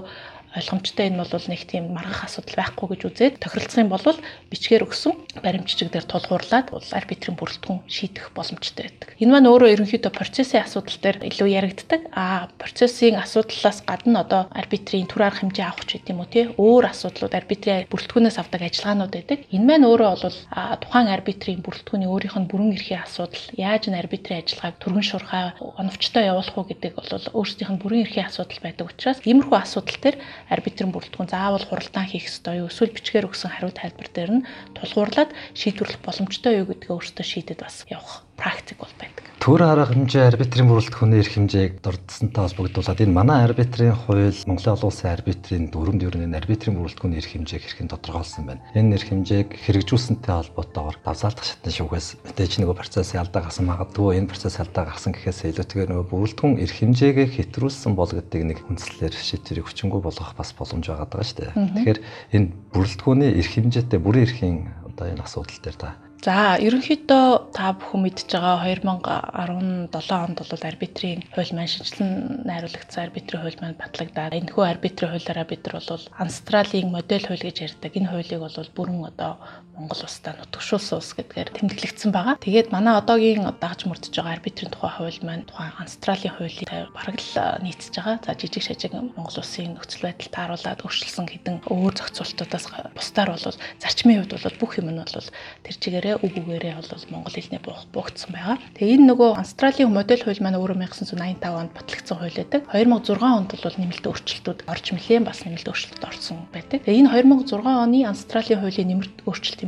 [0.56, 4.06] ойлгомжтой энэ бол нэг тийм маргах асуудал байхгүй гэж үзээд тохиролцох юм бол
[4.50, 9.14] бичгээр өгсөн баримт жижиг дээр тулгуурлаад арбитрийн бүрэлдэхүүн шийдэх боломжтой байдаг.
[9.22, 12.00] Энэ маань өөрөө ерөнхийдөө процессын асуудал дээр илүү яригддаг.
[12.10, 16.84] А процессын асуудлаас гадна одоо арбитрийн түр арга хэмжээ авах ч гэдэм үү те өөр
[16.90, 19.38] асуудлууд арбитрийн бүрэлдэхүүнээс авдаг ажиллагаанууд байдаг.
[19.54, 20.38] Энэ маань өөрөө бол
[20.82, 25.44] тухайн арбитрийн бүрэлдэхүүний өөрийнх нь бүрэн эрхийн асуудал яаж н арбитрийн ажиллагааг түргэн шуурхай
[25.78, 30.16] оновчтой явуулах уу гэдэг бол өөрсдийнх нь бүрэн эрхийн асуудал байдаг учраас иймэрхүү асуудал төр
[30.50, 32.68] арбитрийн бүрэлдэхүүн заавал хуралдаан хийх ёстой юу?
[32.68, 37.86] Эсвэл бичгээр өгсөн хариу тайлбар дээр нь тулгуурлаад шийдвэрлэх боломжтой юу гэдгээ өөртөө шийдэд бас
[37.86, 39.30] явах практик бол байдаг.
[39.40, 44.92] Төр арга хэмжээ арбитрийн бүрэлдэхүүний эрх хэмжээг дурдсантай холбогдуулаад энэ манай арбитрийн хууль Монголын олон
[44.92, 48.60] улсын арбитрийн дүрмд ер нь арбитрийн бүрэлдэхүүний эрх хэмжээг хэрхэн тодорхойлсон байна.
[48.76, 54.28] Энэ эрх хэмжээг хэрэгжүүлсэнтэй холбоотойгоор давзаалтах шатны шүүхээс мэдээж нөгөө процессын алдаа гарсан магадгүй энэ
[54.28, 59.72] процесс алдаа гарсан гэхээс илүүтэйгээр нөгөө бүрэлдэхүүн эрх хэмжээгээ хэтрүүлсэн бол гэдэг нэг үндслээр шийдвэрийг
[59.72, 61.52] хүчингү болгох бас боломж байгаа даа шүү дээ.
[61.80, 62.00] Тэгэхээр
[62.36, 68.00] энэ бүрэлдэхүүний эрх хэмжээтэй бүрэн эрхийн одоо энэ асуудал дээр та За ерөнхийдөө та бүхэн
[68.04, 74.64] мэдж байгаа 2017 онд бол арбитрийн хууль маань шинжилэн найруулагдсан арбитрийн хууль маань батлагдаад энэхүү
[74.68, 77.92] арбитрийн хуулиараа бид нар бол Австралийн модель хууль гэж ярьдаг.
[77.96, 79.32] Энэ хуулийг бол бүрэн одоо
[79.80, 82.36] Монгол улстай нутагшуулсан улс гэдгээр тэмдэглэгдсэн байгаа.
[82.44, 87.64] Тэгээд манай одоогийн дагж мөрдөж байгаа арбитрийн тухай хууль маань тухайн Австралийн хуулийг бараг л
[87.64, 88.20] нийцэж байгаа.
[88.20, 94.20] За жижиг шажиг Монгол улсын нөхцөл байдал тааруулаад өөрчилсөн хэдэн өөр зохицуултуудаас бусдаар бол зарчмын
[94.20, 95.32] хувьд бол бүх юм нь бол
[95.64, 98.60] тэр чигээрээ үг үгээрээ бол монгол хэлний буухцсан байгаа.
[98.76, 102.68] Тэгээ энэ нөгөө Австралийн модель хууль маань өөрөө 1985 онд батлагдсан хууль байдаг.
[102.68, 106.84] 2006 онд бол нэмэлт өөрчлөлтүүд орж мөлий бас нэмэлт өөрчлөлт орсон байдаг.
[106.84, 109.16] Тэгээ энэ 2006 оны Австралийн хуулийн нэмэлт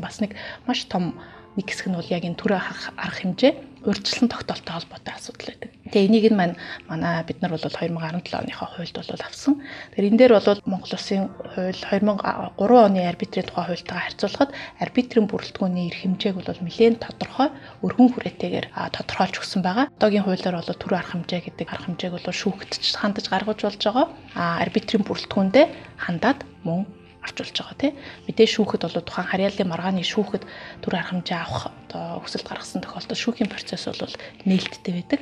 [0.03, 0.35] өөрчлөлтийн бас нэг
[0.67, 1.15] маш том
[1.57, 2.61] нэг хэсэг нь бол яг энэ төрөө
[2.97, 3.53] арга хэмжээ
[3.85, 5.71] урьдчилан тогтоолтой холбоотой асуудал байдаг.
[5.93, 6.57] Тэгээ энийг нь маань
[6.89, 9.61] манай бид нар бол 2017 оныхоо хуульд бол авсан.
[9.93, 15.87] Тэгэхээр энэ дээр бол Монгол Улсын хууль 2003 оны арбитрийн тухай хуультайгаа харьцуулахад арбитрийн бүрэлдэхүүний
[15.93, 17.49] эрх хэмжээг бол нэлээд тодорхой
[17.85, 19.87] өргөн хүрээтэйгээр тодорхойлж өгсөн байгаа.
[19.99, 24.07] Одоогийн хуулиар бол түр арга хэмжээ гэдэг арга хэмжээг бол шүүхтж хандаж гаргаж болж байгаа.
[24.39, 25.67] А арбитрийн бүрэлдэхүүндээ
[26.01, 26.87] хандаад мөн
[27.23, 27.95] болж байгаа тийм
[28.27, 30.45] мэдээ шүүхэд бол тухайн харьяаллын маргааны шүүхэд
[30.83, 34.15] түр арга хэмжээ авах одоо хүсэлт гаргасан тохиолдолд шүүхийн процесс бол
[34.49, 35.21] нээлттэй байдаг.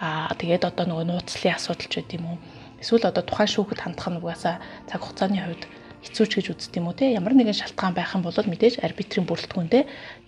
[0.00, 2.38] Аа тэгээд одоо нөгөө нууцлын асуудал ч гэдэм юм
[2.80, 4.56] эсвэл одоо тухайн шүүхэд хандах нь угаасаа
[4.88, 5.64] цаг хугацааны хувьд
[6.02, 7.14] хэцүү ч гэж үздэг юм уу те.
[7.14, 9.82] Ямар нэгэн шалтгаан байх юм бол мэдээж арбитрийн бүрэлдэхүүндээ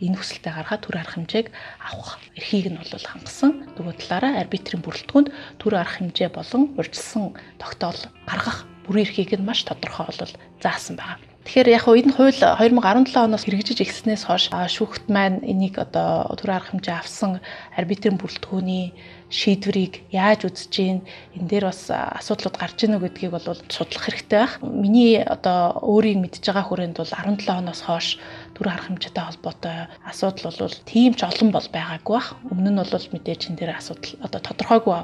[0.07, 1.47] энэ хүсэлтэд гаргаад түр арга хэмжээг
[1.83, 3.67] авах эрхийг нь бол хангасан.
[3.75, 9.65] Нөгөө талаараа арбитрийн бүрэлдэхүүнд түр арга хэмжээ болон урьдчилсан тогтоол гаргах бүрэн эрхийг нь маш
[9.65, 11.19] тодорхой бол заасан байгаа.
[11.45, 16.73] Тэгэхээр яг энэ хууль 2017 оноос хэрэгжиж эхэлснээс хойш шүүхт маань энийг одоо түр арга
[16.73, 17.45] хэмжээ авсан
[17.77, 18.97] арбитрийн бүрэлдэхүүний
[19.29, 20.99] шийдвэрийг яаж үзэж гин
[21.37, 24.55] энэ дээр бас асуудлууд гарч ийнө гэдгийг бол судлах хэрэгтэй байх.
[24.65, 28.17] Миний одоо өөрийг мэдж байгаа хүрээнд бол 17 оноос хойш
[28.55, 32.39] төр харах хэмжээтэй холбоотой асуудал бол тийм ч олон бол байгаагүй бах.
[32.49, 34.99] Өмнө нь бол мэдээж энэ дээр асуудал одоо тодорхойгүй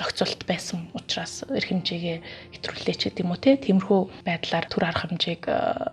[0.00, 2.18] зохицуулт байсан учраас эрх хэмжээгээ
[2.56, 3.60] хэтрүүлээч гэдэг юм уу те.
[3.60, 5.42] Тиймэрхүү байдлаар төр харах хэмжээг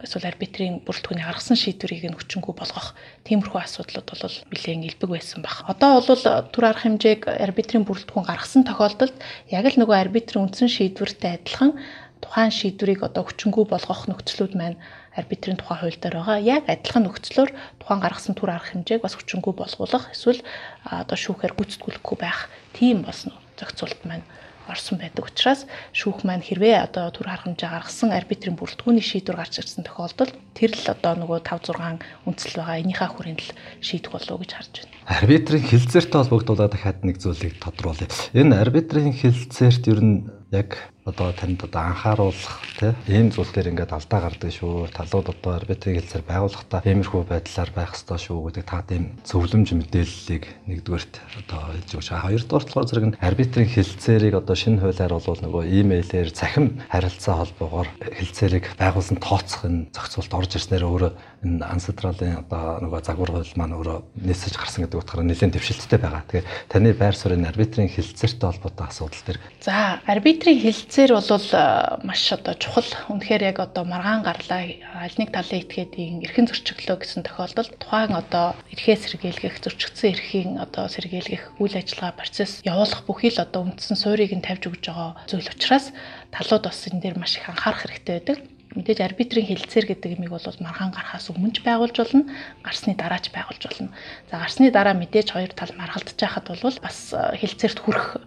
[0.07, 2.95] эсвэл арбитрийн бүрэлдэхүүний гаргасан шийдвэрийг нь хүчингү болгох
[3.27, 5.67] тиймэрхүү асуудлууд бол нэлээд илбэг байсан баг.
[5.67, 9.15] Одоо бол төр харах хэмжээг арбитрийн бүрэлдэхүүн гаргасан тохиолдолд
[9.51, 11.75] яг л нөгөө арбитрийн үндсэн шийдвэртэй адилхан
[12.23, 14.79] тухайн шийдвэрийг одоо хүчингү болгох нөхцлүүд маань
[15.17, 16.37] арбитрийн тухай хууль дээр байгаа.
[16.41, 20.41] Яг адилхан нөхцлөөр тухайн гаргасан түр арга хэмжээг бас хүчингү болгуулах эсвэл
[20.85, 24.25] одоо шүүхээр гүйцэтгүүлэхгүй байх тийм бас зохицуулт маань
[24.67, 29.59] орсон байдаг учраас шүүх маань хэрвээ одоо түр харах хэмжээ гаргасан арбитрийн бүрэлдэхүүний шийдвэр гарч
[29.59, 33.51] ирсэн тохиолдолд тэр л одоо нөгөө 5 6 үндсэл байгаа энийхээ хүрээнд л
[33.83, 34.95] шийдэх болов гэж харж байна.
[35.03, 38.07] Арбитрийн хилцээртэй холбогдуулаад дахиад нэг зүйлийг тодруулъя.
[38.31, 43.91] Энэ арбитрийн хилцээрт ер нь яг одоо танд одоо анхааруулах тийм ийм зүйл дээр ингээд
[43.91, 44.87] алдаа гардаг шүү.
[44.95, 50.43] Талууд одоо арбитрийн хэлцээр байгуулахдаа иймэрхүү байдлаар байх ёстой шүү гэдэг та тийм зөвлөмж мэдээллийг
[50.63, 51.13] нэгдүгээрт
[51.43, 52.27] одоо хэлж өгч байгаа.
[52.31, 57.89] Хоёрдугаар болохоор зэрэг нь арбитрийн хэлцээрийг одоо шинэ хуулиар бол нөгөө имэйлээр цахим харилцаа холбоогоор
[57.99, 61.11] хэлцээрийг байгуулсан тооцох энэ зохицуулт орж ирснээр өөрөө
[61.43, 66.23] энэ ансатралын одоо нөгөө загвар хууль маань өөрөө нээсэж гарсан гэдэг утгаараа нэлээд дэвшилттэй байгаа.
[66.31, 69.37] Тэгээ таны байр суурийн арбитрийн хэлцээртэй холбоотой асуудал төр.
[69.59, 72.85] За арбитрийн хэлц Эцсээр бол маш одоо чухал.
[73.09, 78.53] Үнэхээр яг одоо маргаан гарлаа аль нэг талын этгээдийн эрхэн зөрчиглөө гэсэн тохиолдолд тухайн одоо
[78.69, 84.37] эрхээ сэргийлгэх, зөрчигдсөн эрхийн одоо сэргийлгэх үйл ажиллагаа процесс явуулах бүхий л одоо үндсэн суурийг
[84.37, 85.89] нь тавьж өгж байгаа зүйл учраас
[86.29, 88.37] талууд бас энэ дээр маш их анхаарах хэрэгтэй байдаг
[88.77, 92.25] мэдээж арбитрийн хилцээр гэдэг юмыг бол маргаан гарахаас өмнө ч байгуулж болно,
[92.65, 93.89] гарсны дараа ч байгуулж болно.
[94.29, 98.17] За гарсны дараа мэдээж хоёр тал маргалдаж байхад бол бас хилцээрт хүрэх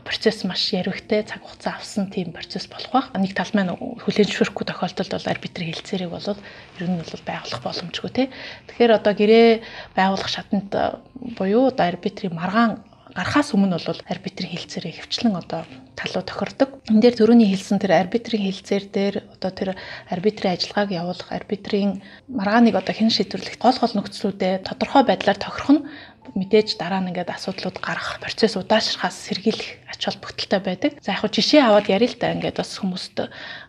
[0.00, 3.06] процесс маш яригтэй цаг хугацаа авсан тийм процесс болох байх.
[3.12, 6.24] Нэг тал маань хүлээн зөвшөөрөхгүй тохиолдолд бол арбитрийн хэлцээрийг бол
[6.80, 8.26] ер нь бол байгуулах боломжгүй тий.
[8.72, 9.48] Тэгэхээр одоо гэрээ
[9.92, 10.72] байгуулах шатанд
[11.36, 12.80] буюу одоо арбитрийн маргаан
[13.12, 16.80] гарахаас өмнө бол арбитрийн хилцээрээ хөвчлэн одоо талуу тохирдог.
[16.88, 19.68] Энд дээр төрөний хэлсэн тэр арбитрийн хилцээр дээр одоо тэр
[20.08, 22.00] арбитрийн ажиллагааг явуулах арбитрийн
[22.32, 25.84] маргааныг одоо хэн шийдвэрлэх гол гол нөхцлүүдэд тодорхой байдлаар тохирох нь
[26.32, 30.92] мэдээж дараа нь ингээд асуудлууд гарах процесс удаашрахаас сэргийлэх ач холбогдолтой байдаг.
[30.98, 33.16] За яг хөө жишээ аваад ярил л да ингээд бас хүмүүст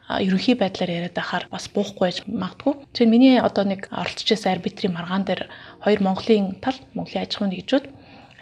[0.10, 2.74] ерөнхий байдлаар яриад байхаар бас буухгүй байж магадгүй.
[2.89, 5.46] Тэгэхээр миний одоо нэг оролцож байсан арбитрийн маргаан дээр
[5.86, 7.86] хоёр Монголын тал Монголын аж ахуйн нэгжүүд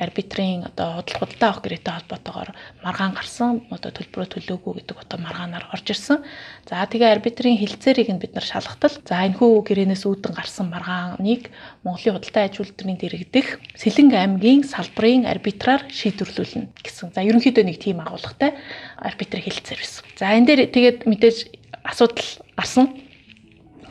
[0.02, 2.50] арбитрийн одоо худал худалдаа авах гэрээтэй холбоотойгоор
[2.82, 6.26] маргаан гарсан одоо төлбөрөө төлөөгүй гэдэг одоо маргаанаар орж ирсэн.
[6.66, 11.54] За тэгээ арбитрийн хилцээрийг нь бид нар шалгатал за энэ хүү гэрээнээс үүдэн гарсан маргааныг
[11.86, 17.14] Монголын худалдаа аж үйлдвэрийн дэрэгдэх Сэлэнг аймгийн салбарын арбитраар шийдвэрлүүлнэ гэсэн.
[17.14, 18.58] За ерөнхийдөө нэг тийм агуулгатай
[18.98, 20.04] арбитрийн хилцээр байсан.
[20.18, 21.38] За энэ дээр тэгээд мэдээж
[21.86, 22.26] асуудал
[22.58, 22.90] гарсан.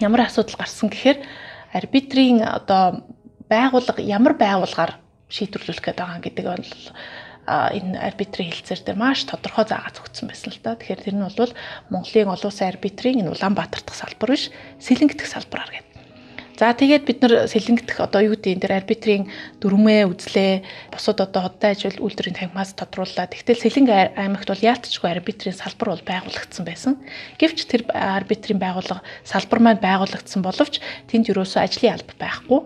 [0.02, 1.22] Ямар асуудал гарсан гэхээр
[1.70, 3.06] арбитрийн одоо
[3.50, 4.98] байгууллага ямар байгуулгаар
[5.30, 6.68] шийдвэрлүүлэх гээд байгаа гэдэг бол
[7.46, 10.78] энэ арбитрийн хэлцээр дээр маш тодорхой заагаад өгсөн байсан л да.
[10.78, 11.52] Тэгэхээр тэр нь бол
[11.90, 15.90] Монголын олон улсын арбитрийн энэ Улаанбаатар дахь салбар биш, Сэлэнг дахь салбараар гэдэг.
[16.60, 19.32] За тэгээд бид нар сэлэнгдэх одоо юу гэдэг энэ дэр арбитрийн
[19.64, 20.92] дүрмээ үзлээ.
[20.92, 23.32] Бусад одоо хоттой ажил үйлдвэрийн танхимаас тодрууллаа.
[23.32, 27.00] Тэгтэл сэлэнг аймагт бол яалтчгүй арбитрийн салбар бол байгуулагдсан байсан.
[27.40, 32.60] Гэвч тэр арбитрийн байгууллага салбар маань байгуулагдсан боловч тэнд юусоо ажлын алба байхгүй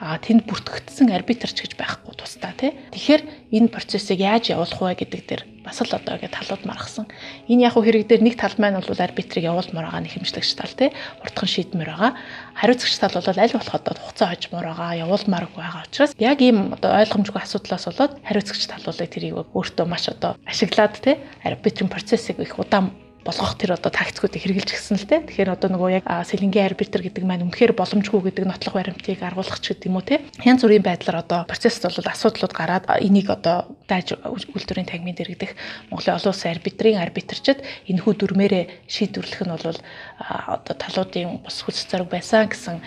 [0.00, 2.72] тэнд бүртгэгдсэн арбитрч гэж байхгүй тусдаа тий.
[2.96, 7.04] Тэгэхээр энэ процессыг яаж явуулах вэ гэдэг дээр бас л одоо ингээд талууд маргасан.
[7.52, 10.88] Энэ яг хэрэг дээр нэг тал маань бол арбитрийг явуулмаар байгаа нэг хэмжлэгч тал тий.
[11.20, 12.12] Уртхан шийдмээр байгаа.
[12.56, 16.96] Хариуцагч тал бол аль болох одоо хугацаа хожмоор байгаа, явуулмаар байгаа учраас яг ийм одоо
[16.96, 22.56] ойлгомжгүй асуудлаас болоод хариуцагч тал бол тэрийг өөртөө маш одоо ашиглаад тий арбитрийн процессыг их
[22.56, 25.20] удаан болгох тэр одоо тактикуудыг хэрэгжилж гисэн л те.
[25.20, 29.76] Тэгэхээр одоо нөгөө яг сэлэнгийн арбитр гэдэг маань үнэхээр боломжгүй гэдэг нотлох баримтыг агуулгах ч
[29.76, 30.24] гэдэг юм уу те.
[30.40, 35.52] Янз бүрийн байдлаар одоо процессд бол асуудлууд гараад энийг одоо дайж үйлдвэрийн тагмын дэргдэх
[35.92, 37.60] Монголын олон улсын арбитрийн арбитрчид
[37.92, 39.78] энэхүү дүрмээрээ шийдвэрлэх нь бол
[40.24, 42.80] одоо талуудын бус хүч зориг байсан гэсэн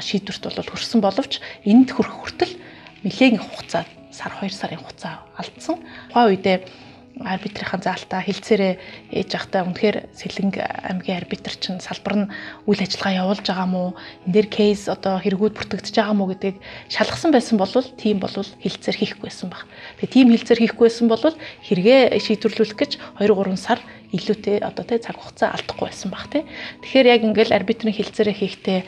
[0.00, 2.56] шийдвэрт бол хүрсэн боловч энд хүрэх хүртэл
[3.04, 5.78] нэлээдний хугацаа сар 2 сарын хугацаа алдсан.
[6.10, 6.56] Тухайн үедээ
[7.18, 8.74] арбитрийн заалтаа хилцээрээ
[9.10, 12.30] ээж явахдаа үнэхээр Сэлэнг аймгийн арбитр чинь салбар нь
[12.70, 13.82] үйл ажиллагаа явуулж байгаа мó
[14.26, 18.96] энэ дээр кейс одоо хэрэгүүд бүртгэгдэж байгаа мó гэдгийг шалгасан байсан бол тийм бол хилцээр
[19.02, 19.66] хийхгүйсэн баг.
[19.98, 21.24] Тэгээ тийм хилцээр хийхгүйсэн бол
[21.66, 23.80] хэрэгээ шийдвэрлүүлэх гэж 2 3 сар
[24.14, 26.42] илүүтэй одоо тэ цаг хугацаа алдахгүй байсан баг тий.
[26.80, 28.80] Тэгэхээр яг ингээл арбитрийн хилцээрээ хийхдээ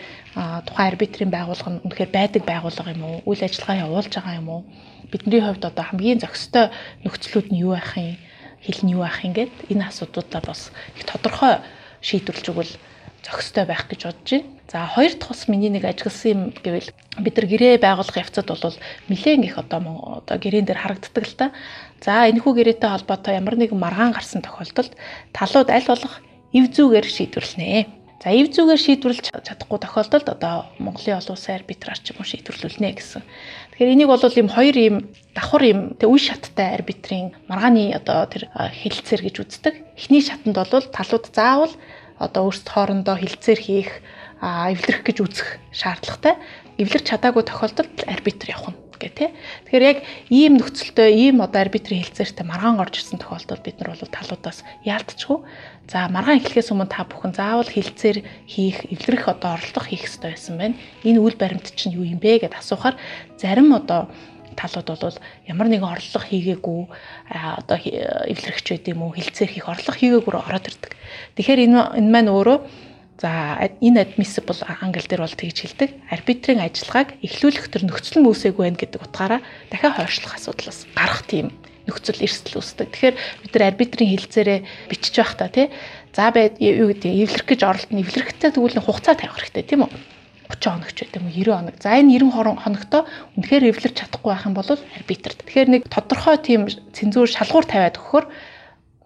[0.64, 3.16] тухайн арбитрийн байгууллага нь үнэхээр байдаг байгууллага юм уу?
[3.28, 4.62] Үйл ажиллагаа явуулж байгаа юм уу?
[5.10, 6.70] Бидний хувьд одоо хамгийн зохистой
[7.04, 8.16] нөхцлүүд нь юу байх юм?
[8.62, 11.60] Хил нь юу байх юм гээд энэ асуудлуудаа бас их тодорхой
[12.00, 12.72] шийдвэрлэж өгвөл
[13.22, 14.48] зохистой байх гэж бодож байна.
[14.70, 18.76] За хоёр дахь бас миний нэг ажигласан юм гэвэл бид нар гэрээ байгуулах явцад бол
[19.10, 21.46] нэлээд их одоо одоо гэрээн дээр харагддаг л та.
[22.00, 24.94] За энэхүү гэрээтэй холбоотой ямар нэгэн маргаан гарсан тохиолдолд
[25.34, 26.22] талууд аль болох
[26.54, 28.00] эв зүүгээр шийдвэрлэнэ.
[28.20, 32.92] За эв зүүгээр шийдвэрлэж чадахгүй тохиолдолд одоо Монголын олон улсын арбитраар ч юм уу шийдвэрлүүлнэ
[32.92, 33.24] гэсэн.
[33.80, 34.96] Тэгэхээр энийг бол ийм хоёр ийм
[35.32, 39.74] давхар ийм тэг үе шаттай арбитрийн маргааны одоо тэр хэлэлцээр гэж үздэг.
[39.96, 41.72] Эхний шатанд бол талууд заавал
[42.20, 44.04] одоо өөрсд хоорондоо хилцээр хийх
[44.44, 46.36] эвлэрэх гэж үзэх шаардлагатай.
[46.76, 49.30] Эвлэрч чадаагүй тохиолдолд арбитр явах нь гэх тээ.
[49.64, 54.12] Тэгэхээр яг ийм нөхцөлтэй ийм одоо арбитрийн хилцээртэй маргаан орж ирсэн тохиолдолд бид нар бол
[54.12, 55.40] талуудаас яалтчгүй.
[55.90, 60.54] За маргаан эхлэхээс өмнө та бүхэн заавал хилцээр хийх, эвлэрэх одоо оролдох хийх хэрэгтэй байсан
[60.54, 60.78] байна.
[61.02, 62.94] Энэ үйл баримт чинь юу юм бэ гэд асуухаар
[63.34, 64.06] зарим одоо
[64.54, 65.18] талууд бол
[65.50, 66.80] ямар нэгэн орлого хийгээгүй
[67.58, 70.94] одоо эвлэрэгч байд юм уу хилцээр хийх орлого хийгээгүй ороод ирдэг.
[71.34, 72.58] Тэгэхээр энэ энэ маань өөрөө
[73.18, 75.90] за энэ admissible англ дээр бол тэгж хэлдэг.
[76.06, 79.42] Арбитрийн ажиллагааг эхлүүлэх төр нөхцөл үүсээгүй байх гэдэг утгаараа
[79.74, 81.50] дахиад хойшлох асуудлаас гарах тийм
[81.90, 82.88] нөхцөл эрсдэл үүсдэг.
[82.94, 85.68] Тэгэхээр бид нар арбитрийн хилцээрээ бичиж байх та тий.
[86.14, 88.02] За бай юу гэдэг эвлэрэх гэж оролдоно.
[88.06, 89.92] Эвлэрэхтэй тэгвэл хугацаа тавих хэрэгтэй тийм үү?
[90.50, 91.76] 30 хоног ч гэдэг юм 90 хоног.
[91.78, 93.02] За энэ 90 хоногтой
[93.38, 95.32] үнэхээр эвлэрч чадахгүй байх юм бол арбитр.
[95.38, 98.26] Тэгэхээр нэг тодорхой тийм цензуур шалгуур тавиад өгөхөөр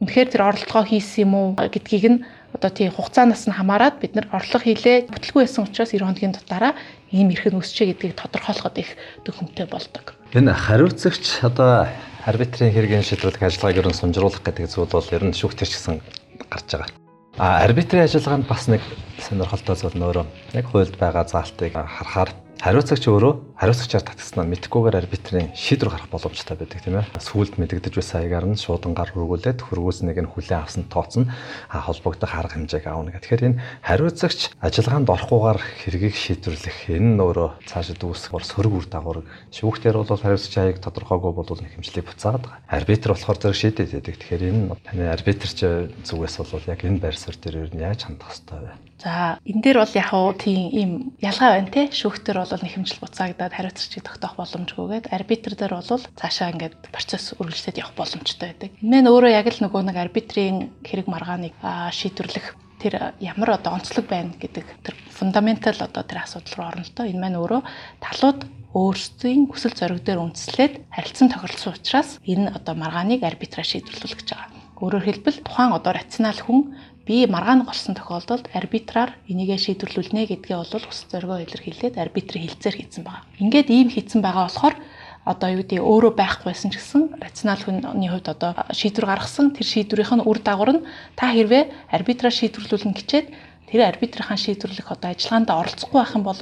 [0.00, 2.18] үнэхээр тэр оролцоо хийсэн юм уу гэдгийг нь
[2.54, 6.72] одоо тийм хугацаанаас нь хамаарат бид нар орлого хийлээ бүтлгүй байсан учраас 90 хоногийн дотаараа
[7.10, 8.90] ийм эрхэн өсчээ гэдгийг тодорхойлоход их
[9.26, 10.14] дүгнэлттэй болдог.
[10.34, 11.90] Энэ хариуцагч одоо
[12.24, 16.00] арбитрийн хэрэгэн шийдвэрлэх ажиллагааг ерөн сумжруулах гэдэг зүйл бол ер нь шүүхтэр ч гэсэн
[16.48, 16.88] гарч байгаа.
[17.36, 18.80] А арбитрийн ажиллагаанд бас нэг
[19.20, 25.90] сонирхолтой зүйл нөөрөө яг хуульд байгаа заалтыг харахаар Хариуцагч өөрөө хариуцагчаар татгснаа мэдхгүйгээр арбитрийн шийдвэр
[25.90, 27.10] гарах боломжтой байдаг тийм ээ.
[27.18, 31.28] Сүүлд мэдэгдэж байсан аягаар нь шуудангаар хөргүүлээд хөргүүлснэг нь хүлээн авсан тооцсон
[31.68, 33.26] холбогдох арга хэмжээг аавна гэх.
[33.26, 38.86] Тэгэхээр энэ хариуцагч ажиллагаанд орохгүйгээр хэргийг шийдвэрлэх энэ нь өөрөө цаашид үүсэх бор сөрөг үр
[38.86, 39.26] дагавар.
[39.50, 42.62] Шүүхтэр бол хариуцагчийн аяг тодорхойгүй бол нэг хэмжлийг буцаад байгаа.
[42.70, 44.16] Арбитр болохоор зэрэг шийдээд байдаг.
[44.22, 45.58] Тэгэхээр энэ таны арбитрч
[46.06, 48.93] зүгээс бол яг энэ байр суурь дээр юу яаж хандах хэвээр вэ?
[49.02, 51.90] За энэ дээр бол яг хуу тийм ийм ялгаа байна те.
[51.90, 57.82] Шүүхтэр бол нэг хэмжил буцаагдаад хариуцлагчийг тогтоох боломжгүйгээд арбитр дээр бол цаашаа ингээд процесс үргэлжлээд
[57.82, 58.70] явах боломжтой байдаг.
[58.78, 61.54] Энэ мэн өөрөө яг л нөгөө нэг арбитрийн хэрэг маргааныг
[61.90, 66.94] шийдвэрлэх тэр ямар одоо онцлог байна гэдэг тэр фундаментал одоо тэр асуудал руу орно л
[66.94, 67.06] доо.
[67.10, 67.62] Энэ маань өөрөө
[67.98, 68.40] талууд
[68.74, 74.50] өөрсдийн хүсэл зориг дээр үндэслээд харилцан тохиролцсон учраас энэ одоо маргааныг арбитраар шийдвэрлүүлэх гэж байгаа.
[74.82, 76.60] Өөрөөр хэлбэл тухайн одоо рационал хүн
[77.06, 83.04] би маргаан голсон тохиолдолд арбитраар энийгээ шийдвэрлүүлнэ гэдгээ бол ус зоригоо илэрхийлээд арбитрийн хилцээр хийсэн
[83.04, 83.28] байгаа.
[83.44, 84.76] Ингээд ийм хийсэн байгаа болохоор
[85.24, 90.12] одоо юу гэдэг өөрөө байхгүйсэн ч гэсэн рационал хүний хувьд одоо шийдвэр гаргасан тэр шийдвэрийнх
[90.20, 90.84] нь үр дагавар нь
[91.16, 93.26] та хэрвээ арбитраар шийдвэрлүүлнэ гэчээд
[93.68, 96.40] тэр арбитрийн шийдвэрлэх одоо ажиллагаанд оролцохгүй байх юм бол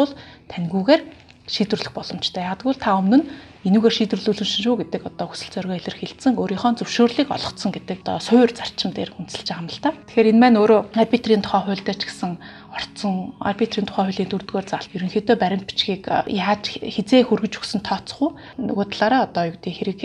[0.51, 1.03] таньгүйгээр
[1.47, 2.43] шийдвэрлэх боломжтой.
[2.43, 3.27] Ягдгүйл та өмнө нь
[3.63, 8.91] энүүгээр шийдвэрлүүлэн шүү гэдэг одоо хүсэл зоригоо илэрхийлсэн өөрийнхөө зөвшөөрлийг олгоцсон гэдэг одоо суур зарчим
[8.91, 9.95] дээр хүндэлж байгаа юм л та.
[9.95, 12.43] Тэгэхээр энэ маань өөрөө арбитрийн тухай хуультай ч гэсэн
[12.75, 18.31] орцсон арбитрийн тухай хуулийн дөрөвдүгээр заалт ерөнхийдөө баримт бичгийг яаж хизээ хөргөж өгсөн тооцох уу
[18.59, 20.01] нөгөө талаараа одоо юу гэдэг хэрэг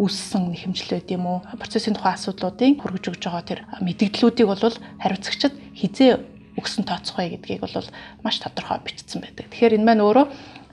[0.00, 4.62] үүссэн хэмжлээд юм уу процессын тухай асуудлуудын хөргөж өгж байгаа тэр мэдгдлүүдийг бол
[5.02, 7.88] хариуцагчид хизээ өгсөн тооцох бай гэдгийг бол
[8.22, 9.48] маш тодорхой бичсэн байдаг.
[9.48, 10.26] Тэгэхээр энэ маань өөрөө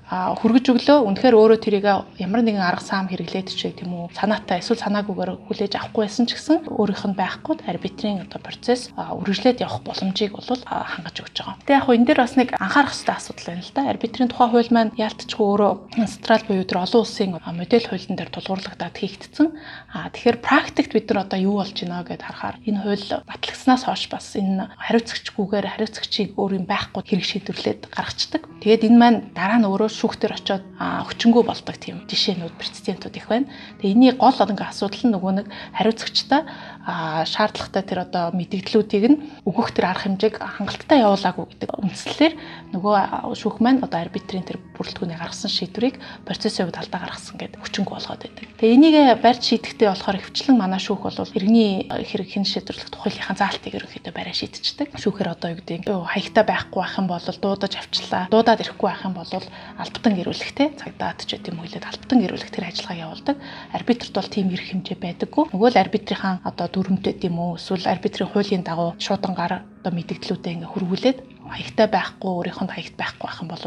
[0.10, 1.86] хүргэж өглөө үнэхээр өөрөө тэрийг
[2.18, 6.34] ямар нэгэн арга саам хэрэглээд ч тийм үү санаатай эсвэл санаагүйгээр хүлээж авахгүй байсан ч
[6.34, 11.62] гэсэн өөрийнх нь байхгүй арбитрийн одоо процесс үргэлжлээд явах боломжийг бол хангаж өгч байгаа.
[11.62, 13.82] Тэгээ яг хөө энэ дээр бас нэг анхаарах хэрэгтэй асуудал байна л да.
[13.86, 18.96] Арбитрийн тухай хууль маань яалтчгүй өөрөө Австрал буюу тэр олон улсын модель хуулийн дээр тулгуурлагдаад
[18.98, 19.48] хийгдсэн.
[19.94, 24.10] А тэгэхээр практикт бид нар одоо юу болж байна гэдээ харахаар энэ хууль батлагснаас хойш
[24.10, 28.42] бас энэ хариуцагчгүйгээр хариуцагчийг өөр юм байхгүй хэрэг шийдвэрлээд гаргацдаг.
[28.66, 33.52] Тэгээд энэ маань дараа нь өөрөө шүүхтэр очоод хүчингү болдог тийм жишээнүүд прецедентүүд их байна.
[33.84, 36.42] Тэгээ энийг гол ингээ асуудал нь нөгөө нэг хариуцагчтай
[36.88, 42.34] шаардлагатай тэр одоо мэдээллүүдийг нь өгөх тэр арга хэмжээг хангалттай явуулаагүй гэдэг үндслээр
[42.72, 42.96] нөгөө
[43.36, 48.24] шүүх маань одоо арбитрийн тэр бүрэлдэхүүний гаргасан шийдвэрийг процессын хувьд алдаа гаргасан гэдэг хүчингү болгоод
[48.24, 48.48] байдаг.
[48.64, 53.76] Тэгээ энийг барьж шийдэхдээ болохоор хөвчлэн манай шүүх бол иргэний хэрэг хэн шийдвэрлэх тухайлынхаа заалтыг
[53.76, 54.96] ерөнхийдөө барай шийдчихдэг.
[54.96, 58.32] Шүүхээр одоо юу гэдэг хаягтай байхгүй байх юм бол дуудаж авчлаа.
[58.32, 62.72] Дуудаад ирэхгүй байх юм бол албатан гэрүүлэх те цагдаад ч гэдэм хүлээд албатан гэрүүлэх тэр
[62.72, 63.36] ажиллагаа явуулдаг.
[63.76, 65.44] Арбитрт бол тийм эрх хэмжээ байдаггүй.
[65.52, 70.74] Нөгөө л арбитрийн одоо дүрмтэй тийм үү эсвэл арбитрийн хуулийн дагуу шуудангаар одоо мэдгдлүүдээ ингээ
[70.74, 73.66] хөрвүүлээд хаягтай байхгүй өөрийнх нь хаягт байхгүй байх юм бол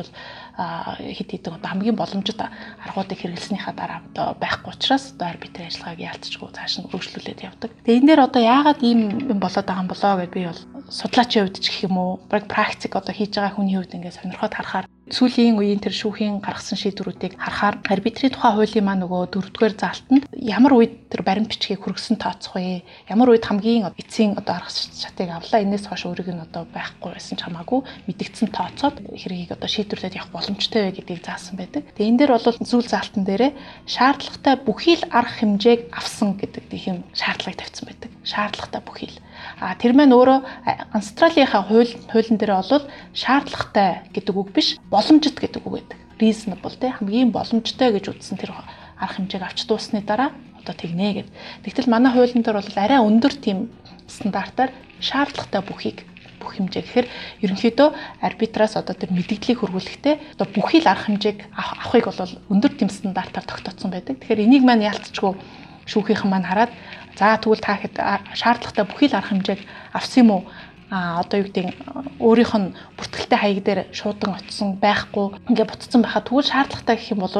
[1.18, 6.48] хэд хэдэн одоо хамгийн боломжит аргуудыг хэрэглэснийхаа дараа одоо байхгүй учраас одоо арбитрийн ажиллагааг яалтчгүй
[6.54, 7.70] цааш нь хөгжлүүлээд явдаг.
[7.82, 9.00] Тэгээ энэ дээр одоо яагаад ийм
[9.32, 12.92] юм болоод байгаа юм болоо гэдээ би бол судлаачийн хувьд ч гэх юм уу практик
[12.94, 17.84] одоо хийж байгаа хүний хувьд ингээд сонирхоод харахаар сүүлийн үеийн тэр шүүхийн гаргасан шийдвэрүүдийг харахаар
[17.84, 22.80] арбитрийн тухай хуулийн маань нөгөө дөрөвдүгээр заалтанд ямар үед тэр баримт бичгийг хүргэсэн тооцох вэ?
[23.12, 25.60] Ямар үед хамгийн эцсийн одоо арга шатыг авлаа.
[25.60, 30.32] Энээс хойш өөрийг нь одоо байхгүй байсан ч хамаагүй мэдгдсэн тооцоод хэргийг одоо шийдвэрлээд явах
[30.32, 31.84] боломжтой вэ гэдгийг заасан байдаг.
[31.92, 33.52] Тэгээ энэ дээр бол зүйл заалтан дээрээ
[33.84, 38.10] шаардлагатай бүхий л арга хэмжээг авсан гэдэг тийм шаардлагыг тавьсан байдаг.
[38.24, 39.20] Шаардлагатай бүхий л
[39.60, 40.38] А тэр маань өөрөө
[40.92, 45.98] Австралийнхаа хууль хуулийн дээр бол шаардлагатай гэдэг үг биш, боломжит гэдэг үг байдаг.
[46.18, 50.30] Reasonable те хамгийн боломжтой гэж үзсэн тэр арга хэмжээг авч дуусны дараа
[50.62, 51.28] одоо тэгнэ гэд.
[51.66, 53.70] Тэгтэл манай хуулийн дээр бол арай өндөр тийм
[54.06, 54.70] стандартаар
[55.02, 55.98] шаардлагатай бүхийг
[56.38, 57.06] бүх хэмжээ гэхээр
[57.46, 57.88] ерөнхийдөө
[58.22, 63.46] арбитраас одоо тэр мэдээллийг хөрвүүлэхдээ одоо бүхий л арга хэмжээг авахыг бол өндөр тэм стандартаар
[63.46, 64.18] тогтооцсон байдаг.
[64.18, 65.38] Тэгэхээр энийг маань яалтчгүй
[65.86, 66.70] шүүхийнхэн маань хараад
[67.18, 67.94] За тэгвэл та хэд
[68.34, 69.60] шаардлагатай бүхий л арга хэмжээг
[69.92, 70.42] авсан юм уу?
[70.92, 71.72] а одоо юу гэдэг
[72.20, 77.24] өөрийнх нь бүртгэлтэй хаяг дээр шуудан очисон байхгүй ингээ буцсан байхад тэгвэл шаардлагатай гэх юм
[77.24, 77.32] бол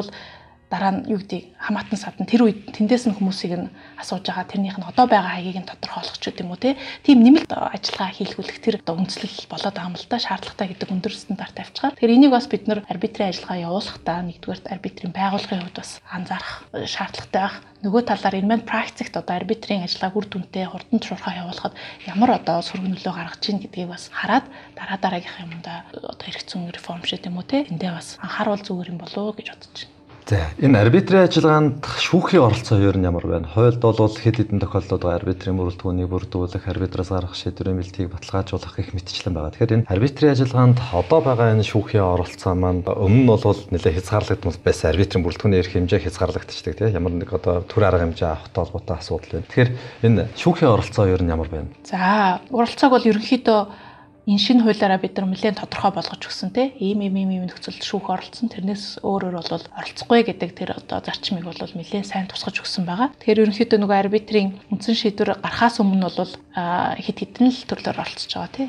[0.73, 3.69] дараа нь юу гэдэг хамаатан садан тэр үед тэндээс нь хүмүүсийг нь
[4.01, 6.71] асууж байгаа тэрнийх нь одоо байгаа хаягийг нь тодорхойлох ч гэдэм үү те
[7.05, 11.13] тийм нэмэлт ажиллагаа хийлгүүлэх тэр одоо үндслэл болоод байгаа юм л да шаардлагатай гэдэг өндөр
[11.13, 15.91] стандарт авчгаар тэгэхээр энийг бас бид нар арбитрийн ажиллагаа явуулахдаа нэгдүгээр арбитрийн байгууллагын хувьд бас
[16.09, 17.57] анзаарах шаардлагатай байх.
[17.83, 21.75] Нөгөө талаар маань практикт одоо арбитрийн ажиллагааг үр дүнтэй хурдан шуурхаа явуулахад
[22.07, 24.47] ямар одоо сөргөнөлөө гаргаж ийн гэдгийг бас хараад
[24.79, 29.03] дараа дараагийнх юмда одоо хэрэгцсэн реформ шиг юм уу те эндээ бас анхааруул зүгээр юм
[29.03, 29.92] болоо гэж бодож байна.
[30.23, 33.51] За энэ арбитрийн ажиллагаанд шүүхийн оролцоо ер нь ямар байна?
[33.51, 39.35] Хуульд бол хэд хэдэн тохиолдолд арбитрийн бүрэлдэхүүнийг бүрдүүлэх, арбитраас гаргах шийдвэрийн бэлтгийг баталгаажуулах гэх мэтчлэн
[39.35, 39.51] байгаа.
[39.59, 44.59] Тэгэхээр энэ арбитрийн ажиллагаанд одоо байгаа энэ шүүхийн оролцоо маань өмнө нь бол нэлээд хязгаарлагдмал
[44.63, 48.97] байсан арбитрийн бүрэлдэхүүний эрх хэмжээ хязгаарлагдчихдаг тийм ямар нэг одоо төр арга хэмжээ авахтай холбоотой
[49.03, 49.49] асуудал байна.
[49.51, 49.71] Тэгэхээр
[50.07, 51.69] энэ шүүхийн оролцоо ер нь ямар байна?
[51.83, 53.82] За оролцоог бол ерөнхийдөө
[54.23, 56.71] энэ шинэ хуулиараа бид нар нэлээд тодорхой болгож өгсөн те.
[56.79, 58.55] Ийм ийм ийм нөхцөлд шүүх оролцсон.
[58.55, 63.11] Тэрнээс өөрөөр бол оролцохгүй гэдэг тэр одоо зарчмыг бол нэлээд сайн тусгаж өгсөн байгаа.
[63.19, 68.55] Тэгэхээр ерөнхийдөө нөгөө арбитрийн үндсэн шийдвэр гарахаас өмнө бол хэд хэдэн л төрлөөр оролцож байгаа
[68.55, 68.63] те.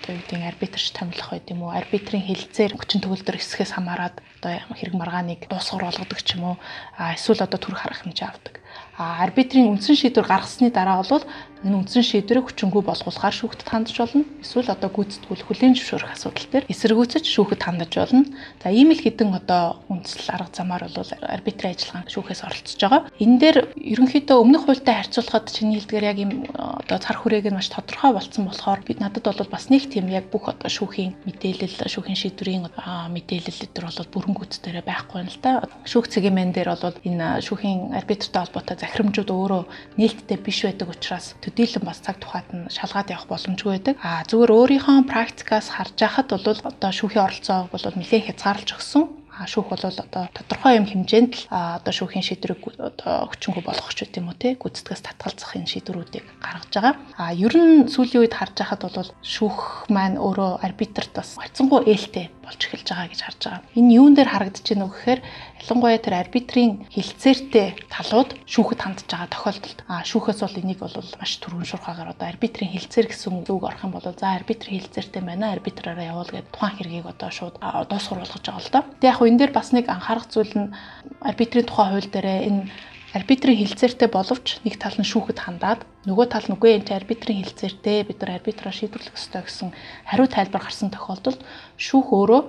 [0.00, 1.74] Одоо юу гэдэг арбитрч томилох байд юм уу?
[1.74, 6.56] Арбитрийн хэлэлцээр хүчин төгөлдөр хэсгээс хамаарад одоо хэрэг маргааныг дуусгар болгодог ч юм уу?
[6.96, 8.64] Эсвэл одоо төр харах хэмжээ авдаг.
[8.96, 11.24] А арбитрийн үндсэн шийдвэр гаргасны дараа бол
[11.60, 14.24] энэ үндсэн шийдвэрийг хүчингү болгуулахаар шүүхтэд хандж болно.
[14.40, 18.24] Эсвэл одоо гүйцэтгүүл хүлээн зөвшөөрөх асуудал дээр эсэргүүцэж шүүхэд хандаж болно.
[18.64, 23.02] За ийм л хэдэн одоо үндсэл арга замаар бол арбитрийн ажиллагаанд шүүхээс оролцож байгаа.
[23.20, 27.68] Энэ дээр ерөнхийдөө өмнөх хуультай харьцуулахад чиний хэлдгээр яг ийм одоо цар хүрээг нь маш
[27.68, 32.16] тодорхой болсон болохоор бид надад бол бас нэг тийм яг бүх одоо шүүхийн мэдээлэл, шүүхийн
[32.16, 35.68] шийдвэрийн мэдээлэл өдр бол бүрэн гүйцэтгээрээ байхгүй юм л та.
[35.84, 39.62] Шүүх цэгийн мэн дээр бол энэ шүүхийн арбитртай холбоотой захирамжууд өөрөө
[40.00, 43.94] нээлттэй биш байдаг учраас төдийлөн бас цаг тухайд нь шалгаад явах боломжгүй байдаг.
[44.06, 49.04] А зүгээр өөрийнхөө практикаас харж байхад бол одоо шүүхийн оролцоо бол нэлээд хязгаарлаж өгсөн
[49.46, 54.28] шүүх бол одоо тодорхой юм хэмжээнд л одоо шүүхийн шийдвэрийг одоо хүчингү болгох ч гэдэм
[54.28, 56.94] үү те гүйцэтгэс татгалзах энэ шийдвэрүүдийг гаргаж байгаа.
[57.16, 62.28] А ер нь сүүлийн үед харж байхад бол шүүх маань өөрөө арбитрт бас хайцсангуй ээлтэй
[62.44, 63.62] болж эхэлж байгаа гэж харж байгаа.
[63.80, 65.20] Энэ юун дээр харагдаж байна вэ гэхээр
[65.60, 71.32] ялангуяа тэр арбитрийн хилцээртэй талууд шүүхэд хандж байгаа тохиолдолд а шүүхээс бол энийг бол маш
[71.36, 76.10] түргэн шурхаагаар одоо арбитрийн хилцээр гэсэн үг орох юм бол за арбитрийн хилцээртэй байна арбитраараа
[76.16, 78.84] явуул гэдэг тухайн хэргийг одоо шууд дуусгар болгож байгаа л доо.
[79.00, 80.72] Тэг яг хөө энэ дээр бас нэг анхаарах зүйл нь
[81.20, 82.64] арбитрийн тухай хууль дээр энэ
[83.12, 88.06] арбитрийн хилцээртэй боловч нэг тал нь шүүхэд хандаад нөгөө тал нь үгүй энэ арбитрийн хилцээртэй
[88.06, 89.74] бид нар арбитраар шийдвэрлэх ёстой гэсэн
[90.06, 91.42] хариу тайлбар гарсан тохиолдолд
[91.74, 92.40] шүүх өөрөө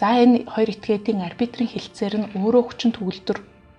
[0.00, 3.38] за энэ хоёр этгээдийн арбитрийн хилцээр нь өөрөө хүчин төгөлдөр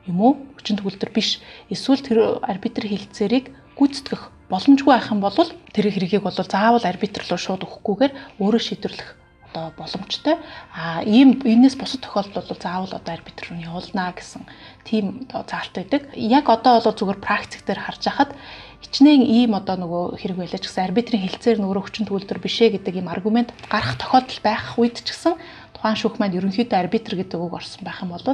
[0.09, 1.39] юм уу хүчин төгөлдөр биш
[1.69, 3.45] эсвэл тэр арбитрийн хилцээрийг
[3.77, 5.35] гүйцэтгэх боломжгүй байх юм бол
[5.75, 9.09] тэр хэргийг бол заавал арбитр руу шууд өгөхгүйгээр өөрөө шийдвэрлэх
[9.51, 10.35] одоо боломжтой.
[10.75, 14.43] А ийм энэс бусад тохиолдолд бол заавал одоо арбитр руу явуулнаа гэсэн
[14.83, 16.01] тийм одоо заалт байдаг.
[16.15, 18.31] Яг одоо бол зүгээр практик дээр харж хахад
[18.83, 23.01] хичнээн ийм одоо нөгөө хэрэг байлаа ч гэсэн арбитрийн хилцээр нөгөө хүчин төгөлдөр бишээ гэдэг
[23.01, 25.33] ийм аргумент гарах тохиолдол байх үед ч гэсэн
[25.77, 28.25] тухайн шүүх маань ерөнхийдөө арбитр гэдэг үг орсон байх юм бол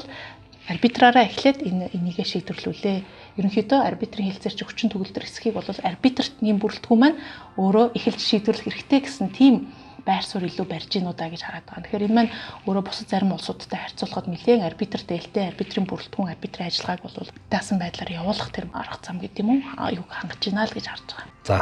[0.72, 2.98] арбитраараа эхлээд энэ энийгээ шийдвэрлүүлээ.
[3.36, 7.20] Ерөнхийдөө арбитрийн хэлцээр чи хүчин төгөлдөр хэсгийг бол арбитрт нэм бүрэлдэхүүн маань
[7.60, 9.68] өөрөө эхэлж шийдвэрлэх хэрэгтэй гэсэн тийм
[10.08, 11.84] байр суурь илүү барьж гинүү да гэж хараад байгаа.
[11.84, 12.32] Тэгэхээр энэ маань
[12.68, 18.12] өөрөө бусад зарим улсуудтай харьцуулахад нэлээд арбитр дээлтэй арбитрийн бүрэлдэхүүн арбитрийн ажиллагааг бол даасан байдлаар
[18.12, 19.62] явуулах тэр арга зам гэдэг юм уу?
[19.80, 21.28] Аюуг хангаж гинаа л гэж харж байгаа.
[21.48, 21.56] За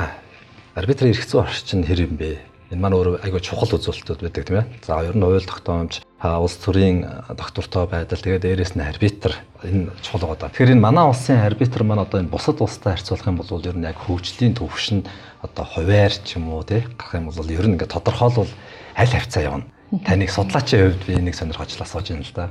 [0.74, 2.51] арбитрийн эрх зүйн орчин хэр юм бэ?
[2.72, 4.68] Энэ маань өөрөө айгүй чухал үзүүлэлтүүд байдаг тийм ээ.
[4.88, 7.04] За ер нь уйл тогтоомж улс төрийн
[7.36, 10.48] доктортой байдал тэгээд дээрэс нь арбитр энэ чухал байгаа.
[10.56, 13.84] Тэгэхээр энэ манай улсын арбитр маань одоо энэ бусад улстай харьцуулах юм бол ер нь
[13.84, 15.04] яг хөгжлийн төвшин
[15.44, 18.48] одоо хуваар ч юм уу тий гарах юм бол ер нь ингээд тодорхойлвол
[18.96, 19.68] аль хавцаа явна.
[19.92, 22.48] Таныг судлаачийн хувьд би нэг сонирхолтой асууж байна л да.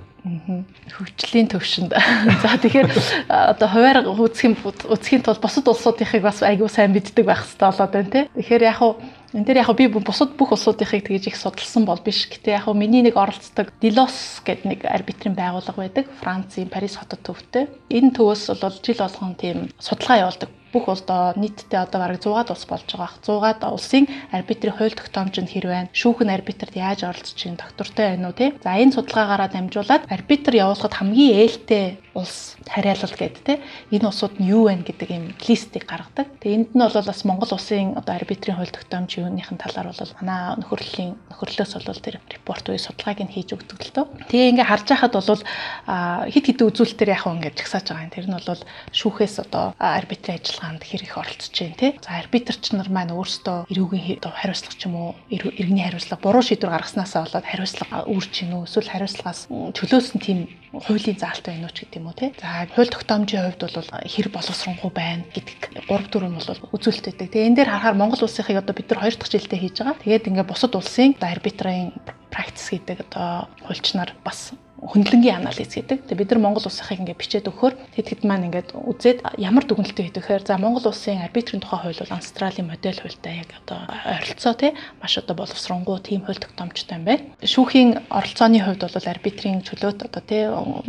[0.92, 1.96] Хөгжлийн төвшөнд.
[2.44, 2.92] За тэгэхээр
[3.32, 7.92] одоо хуваар үүсэх юм үүсхийн тулд бусад улсуудынхыг бас айгүй сайн мэддэг байх хэрэгтэй болоод
[7.96, 8.24] байна тий.
[8.36, 9.00] Тэгэхээр яг хуу
[9.34, 12.26] энэ дээр яг би бусад бүх улсуудынхыг тэгж их судалсан бол биш.
[12.26, 16.04] Гэтэ яг миний нэг оролцдог Delos гэдэг нэг арбитрийн байгууллага байдаг.
[16.18, 17.70] Францын Парис хотод төвтэй.
[17.90, 22.64] Энэ төвөөс бол жил болгон тийм судалгаа явуулдаг бүх улсдоо нийтдээ одоо бараг 100-аад улс
[22.66, 23.10] болж байгаа.
[23.26, 25.90] 100-аад улсын арбитрийн хууль тогтоомжинд хэр байна?
[25.90, 28.54] Шүүхэн арбитрт яаж оролцож чинь доктортой байна уу тий?
[28.62, 33.60] За энэ судалгаагаараа дамжуулаад арбитр явуулахад хамгийн ээлтэй улс хариалал гэдэг те
[33.94, 36.26] энэ улсууд нь юу вэ гэдэг юм листийг гаргадаг.
[36.42, 40.58] Тэгээ энд нь бол бас Монгол улсын одоо арбитрийн хууль тогтоомж юуныхын талаар бол манай
[40.58, 44.06] нөхөрлөлийн нөхөрлөөс бол тэр репорт үе судалгааг нь хийж өгдөг л дөө.
[44.26, 45.42] Тэгээ ингээ харж байхад бол
[46.30, 48.14] хит хит үзүүлэлтээр яг ингээ жагсааж байгаа юм.
[48.14, 51.88] Тэр нь бол шүүхээс одоо арбитрийн ажиллагаанд хэр их оролцож байна те.
[52.02, 57.24] За арбитрч нар маань өөрсдөө эрүүгийн хариуцлага ч юм уу иргэний хариуцлага буруу шийдвэр гаргаснасаа
[57.26, 60.38] болоод хариуцлага үүрч гинүү эсвэл хариуцлагаас чөлөөсөн тийм
[60.72, 62.32] хуулийн заалт байна уу ч гэдэг юм уу тий.
[62.40, 67.28] За хууль тогтоомжийн хувьд бол хэр боловсронгуй байна гэдэг 3 4 нь бол үзүүлэлт өгдөг.
[67.28, 70.00] Тэгээ энэ дээр харахаар Монгол улсынхыг одоо бид нар 2 дахь жилдээ хийж байгаа.
[70.00, 71.92] Тэгээд ингээд бусад улсын арбитрийн
[72.32, 74.56] практис гэдэг одоо хуульчнаар бас
[74.90, 76.10] хөндлөнгийн анализ гэдэг.
[76.10, 80.10] Тэгээ бид нар Монгол улсынхыг ингээд бичээд өгөхөөр тэд хэд маань ингээд үзээд ямар дүгнэлттэй
[80.10, 84.54] хийдэг гэхээр за Монгол улсын арбитрийн тухай хууль бол Австралийн модель хуультай яг одоо ойролцоо
[84.58, 87.22] тий маш одоо боловсронгуй тийм хууль тогтоомжтой юм байна.
[87.38, 90.42] Шүүхийн оролцооны хувьд бол арбитрийн чөлөөт одоо тий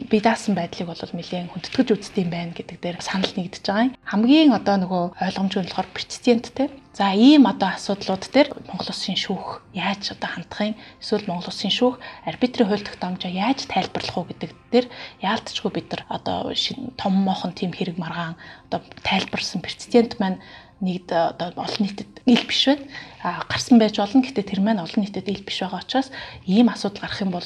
[0.09, 3.97] бие даасан байдлыг бол нэлээд хүндэтгэж үздэг юм байна гэдэг дээр санал нэгдэж байгаа юм.
[4.01, 9.63] Хамгийн одоо нөгөө ойлгомжгүй болохоор прецедент тий За ийм одоо асуудлууд дээр Монгол Улсын шүүх
[9.71, 10.75] яаж одоо хандах юм?
[10.99, 14.87] Эсвэл Монгол Улсын шүүх арбитрийн хууль тогтоомжоо яаж тайлбарлах уу гэдэг дээр
[15.23, 16.51] яалтчгүй бид нар одоо
[16.99, 18.35] том мохон тийм хэрэг маргаан
[18.67, 20.43] одоо тайлбарсан прецедент маань
[20.82, 22.86] нэгд одоо олон нийтэд ил биш байна.
[23.21, 24.25] А гарсан байж болно.
[24.25, 26.09] Гэтэ тэр маань олон нийтэд ил биш байгаа учраас
[26.49, 27.45] ийм асуудал гарах юм бол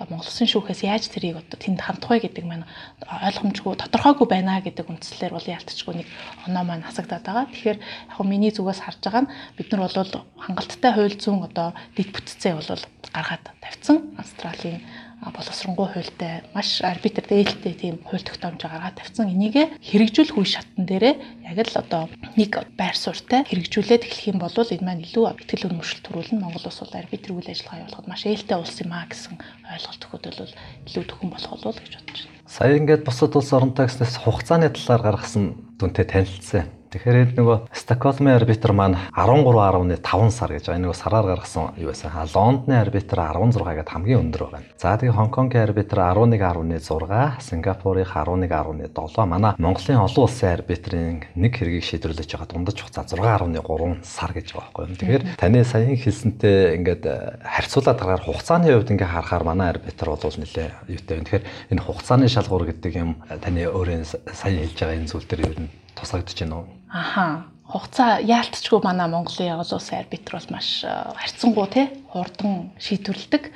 [0.00, 2.64] Монгол Улсын шүүхээс яаж тэрийг одоо тэнд хандах вэ гэдэг маань
[3.04, 6.08] ойлгомжгүй тодорхойгүй байна гэдэг үндслээр бол яалтчгүй нэг
[6.48, 7.52] оноо маань хасагдаад байгаа.
[7.52, 7.78] Тэгэхээр
[8.16, 12.56] яг миний зүгээс харж байгаа нь бид нар бол хангалттай хууль зүйн одоо дэд бүтцээ
[12.56, 12.80] бол
[13.12, 14.16] гаргаад тавьсан.
[14.16, 14.80] Австралийн
[15.20, 19.28] боловсронгуй хуультай маш арбитр дээлтэй тийм хууль тогтоомж гаргаад тавьсан.
[19.28, 21.14] Энийг хэрэгжүүлэх үе шатн дээрээ
[21.44, 22.08] яг л одоо
[22.40, 26.40] нэг байр суурьтай хэрэгжүүлээд эхлэх юм бол энэ маань илүү ихтгэл өнөмшил төрүүлнэ.
[26.40, 29.36] Монгол улс бол арбитр үйл ажиллагаа явуулахад маш ээлтэй улс юм а гэсэн
[29.68, 30.54] ойлголт өгөхөд бол
[30.88, 32.40] илүү төхөн болох болов гэж бодож байна.
[32.48, 35.44] Сая ингээд бусад улс оронтой гэснээс хугацааны талаар гаргасан
[35.76, 36.79] дүнтэй танилцсан.
[36.90, 40.74] Тэгэхээр нөгөө Стокгольмын арбитр маань 13.5 сар гэж байгаа.
[40.74, 42.10] Энэ нөгөө сараар гаргасан юу байсан.
[42.34, 44.66] Лондоны арбитр 16 гээд хамгийн өндөр байна.
[44.74, 52.26] За тэгээ Хонконгийн арбитр 11.6, Сингапурын 11.7, манай Монголын олон улсын арбитрийн нэг хэргийг шийдвэрлэж
[52.26, 54.98] байгаа дундаж хугацаа 6.3 сар гэж байгаа байхгүй.
[54.98, 60.18] Тэгэхээр таны саяхан хэлсэнтэй ингээд э, харьцуулаад гараар хугацааны хувьд ингээд харахаар манай арбитр бол
[60.18, 61.22] нэлээ юутай.
[61.22, 65.40] Тэгэхээр энэ хугацааны шалгуур гэдэг юм э, таны өөрөө сая хэлж байгаа энэ зүйл төр
[65.46, 66.79] ер нь тусгагдж байна уу?
[66.90, 67.46] Аха.
[67.70, 73.54] Хугацаа яалтчгүй манай Монголын явал улсын арбитр бол маш харьцангуй тий хурдан шийдвэрлэдэг.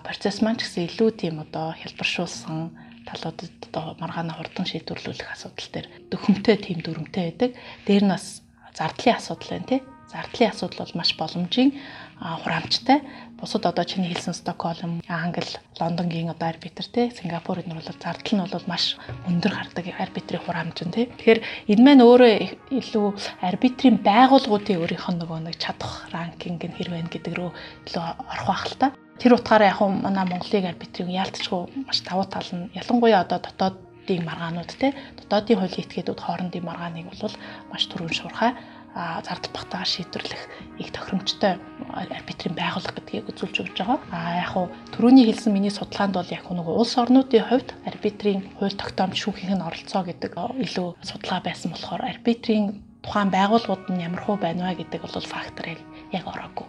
[0.00, 2.72] процесс маань ч гэсэн илүү тийм одоо хялбаршуулсан
[3.04, 7.52] талуудад одоо маргаана хурдан шийдвэрлүүлэх асуудал дээр дөхөмтэй тийм дүрмтэй байдаг.
[7.84, 8.40] Дээр нь бас
[8.72, 9.80] зардлын асуудал байна тий.
[10.08, 11.70] Зардлын асуудал бол маш боломжийн
[12.16, 13.04] хураамжтай.
[13.40, 18.52] Бусад одоо чиний хэлсэн Стокгольм, Англи, Лондонгийн одоо арбитр те Сингапурын нь бол зардал нь
[18.52, 21.08] бол маш өндөр гардаг арбитрийн хураамж нь те.
[21.08, 21.40] Тэгэхээр
[21.72, 22.32] энэ маань өөрөө
[22.68, 23.06] илүү
[23.40, 27.50] арбитрийн байгууллагуудын өөрийнх нь нөгөө нэг чадах ранкинг нь хэр байна гэдэг рүү
[27.88, 28.92] илүү орох байх л та.
[29.16, 34.68] Тэр утгаараа яг манай Монголын арбитрийн яалтчгүй маш давуу тал нь ялангуяа одоо дотоодын маргаанууд
[34.76, 37.34] те дотоодын хуулийн этгээдүүд хоорондын маргааныг бол
[37.72, 38.52] маш түрүүн шуурхай
[38.94, 40.42] зардал багтаагаар шийдвэрлэх
[40.82, 41.56] их тохиромжтой
[41.94, 43.98] арбитрийн байгууллага гэдгийг үзүүлж өгч байгаа.
[44.14, 48.76] А яг хуу түрүүний хэлсэн миний судалгаанд бол яг нөгөө улс орнуудын хувьд арбитрийн хууль
[48.78, 50.32] тогтоомж шүүхийн оролцоо гэдэг
[50.64, 55.66] илүү судалгаа байсан болохоор арбитрийн тухайн байгууллагууд нь ямар хөө байна вэ гэдэг бол фактор
[56.12, 56.68] яг ороогүй.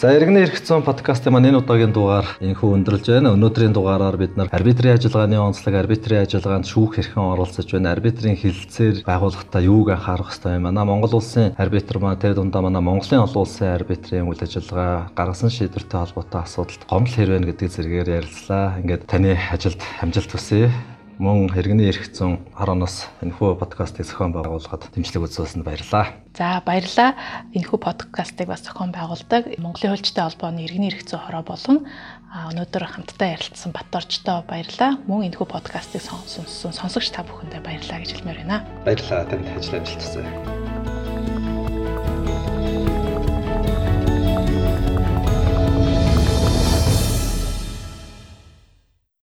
[0.00, 3.34] За иргэний эрх зүйн подкастын маань энэ удаагийн дугаар энхүү өндөрлж байна.
[3.36, 9.04] Өнөөдрийн дугаараар бид нар арбитрийн ажиллагааны онцлог, арбитрийн ажиллагаанд шүүх хэрхэн оролцож байна, арбитрийн хилцээр
[9.04, 10.64] байгууллагатаа юуг анхаарах хэрэгтэй юм.
[10.64, 15.52] Манай Монгол улсын арбитр маань тэр дундаа манай Монголын олон улсын арбитрийн үйл ажиллагаа гаргасан
[15.52, 18.80] шийдвэртэй холбоотой асуудалд гомдол хэрвэн гэдэг зэрэгээр ярилцлаа.
[18.80, 20.72] Ингээд таны ажилд амжилт хүсье
[21.20, 26.16] мөн хэрэгний эрх зүйн хороноос энэхүү подкастыг зохион байгуулахад дэмжлэг үзүүлсэнд баярлалаа.
[26.32, 27.12] За баярлалаа.
[27.52, 31.84] Энэхүү подкастыг бас зохион байгуулдаг Монголын хуульчтай холбооны иргэний эрх зүйн хороо болон
[32.32, 34.96] өнөөдөр хамтдаа ярилцсан Баторчтой баярлалаа.
[35.04, 38.64] Мөн энэхүү подкастыг сонссон сонсогч та бүхэндээ баярлалаа гэж хэлмээр байна.
[38.88, 39.28] Баярлалаа.
[39.28, 40.69] Танд ажил амжилт хүсье.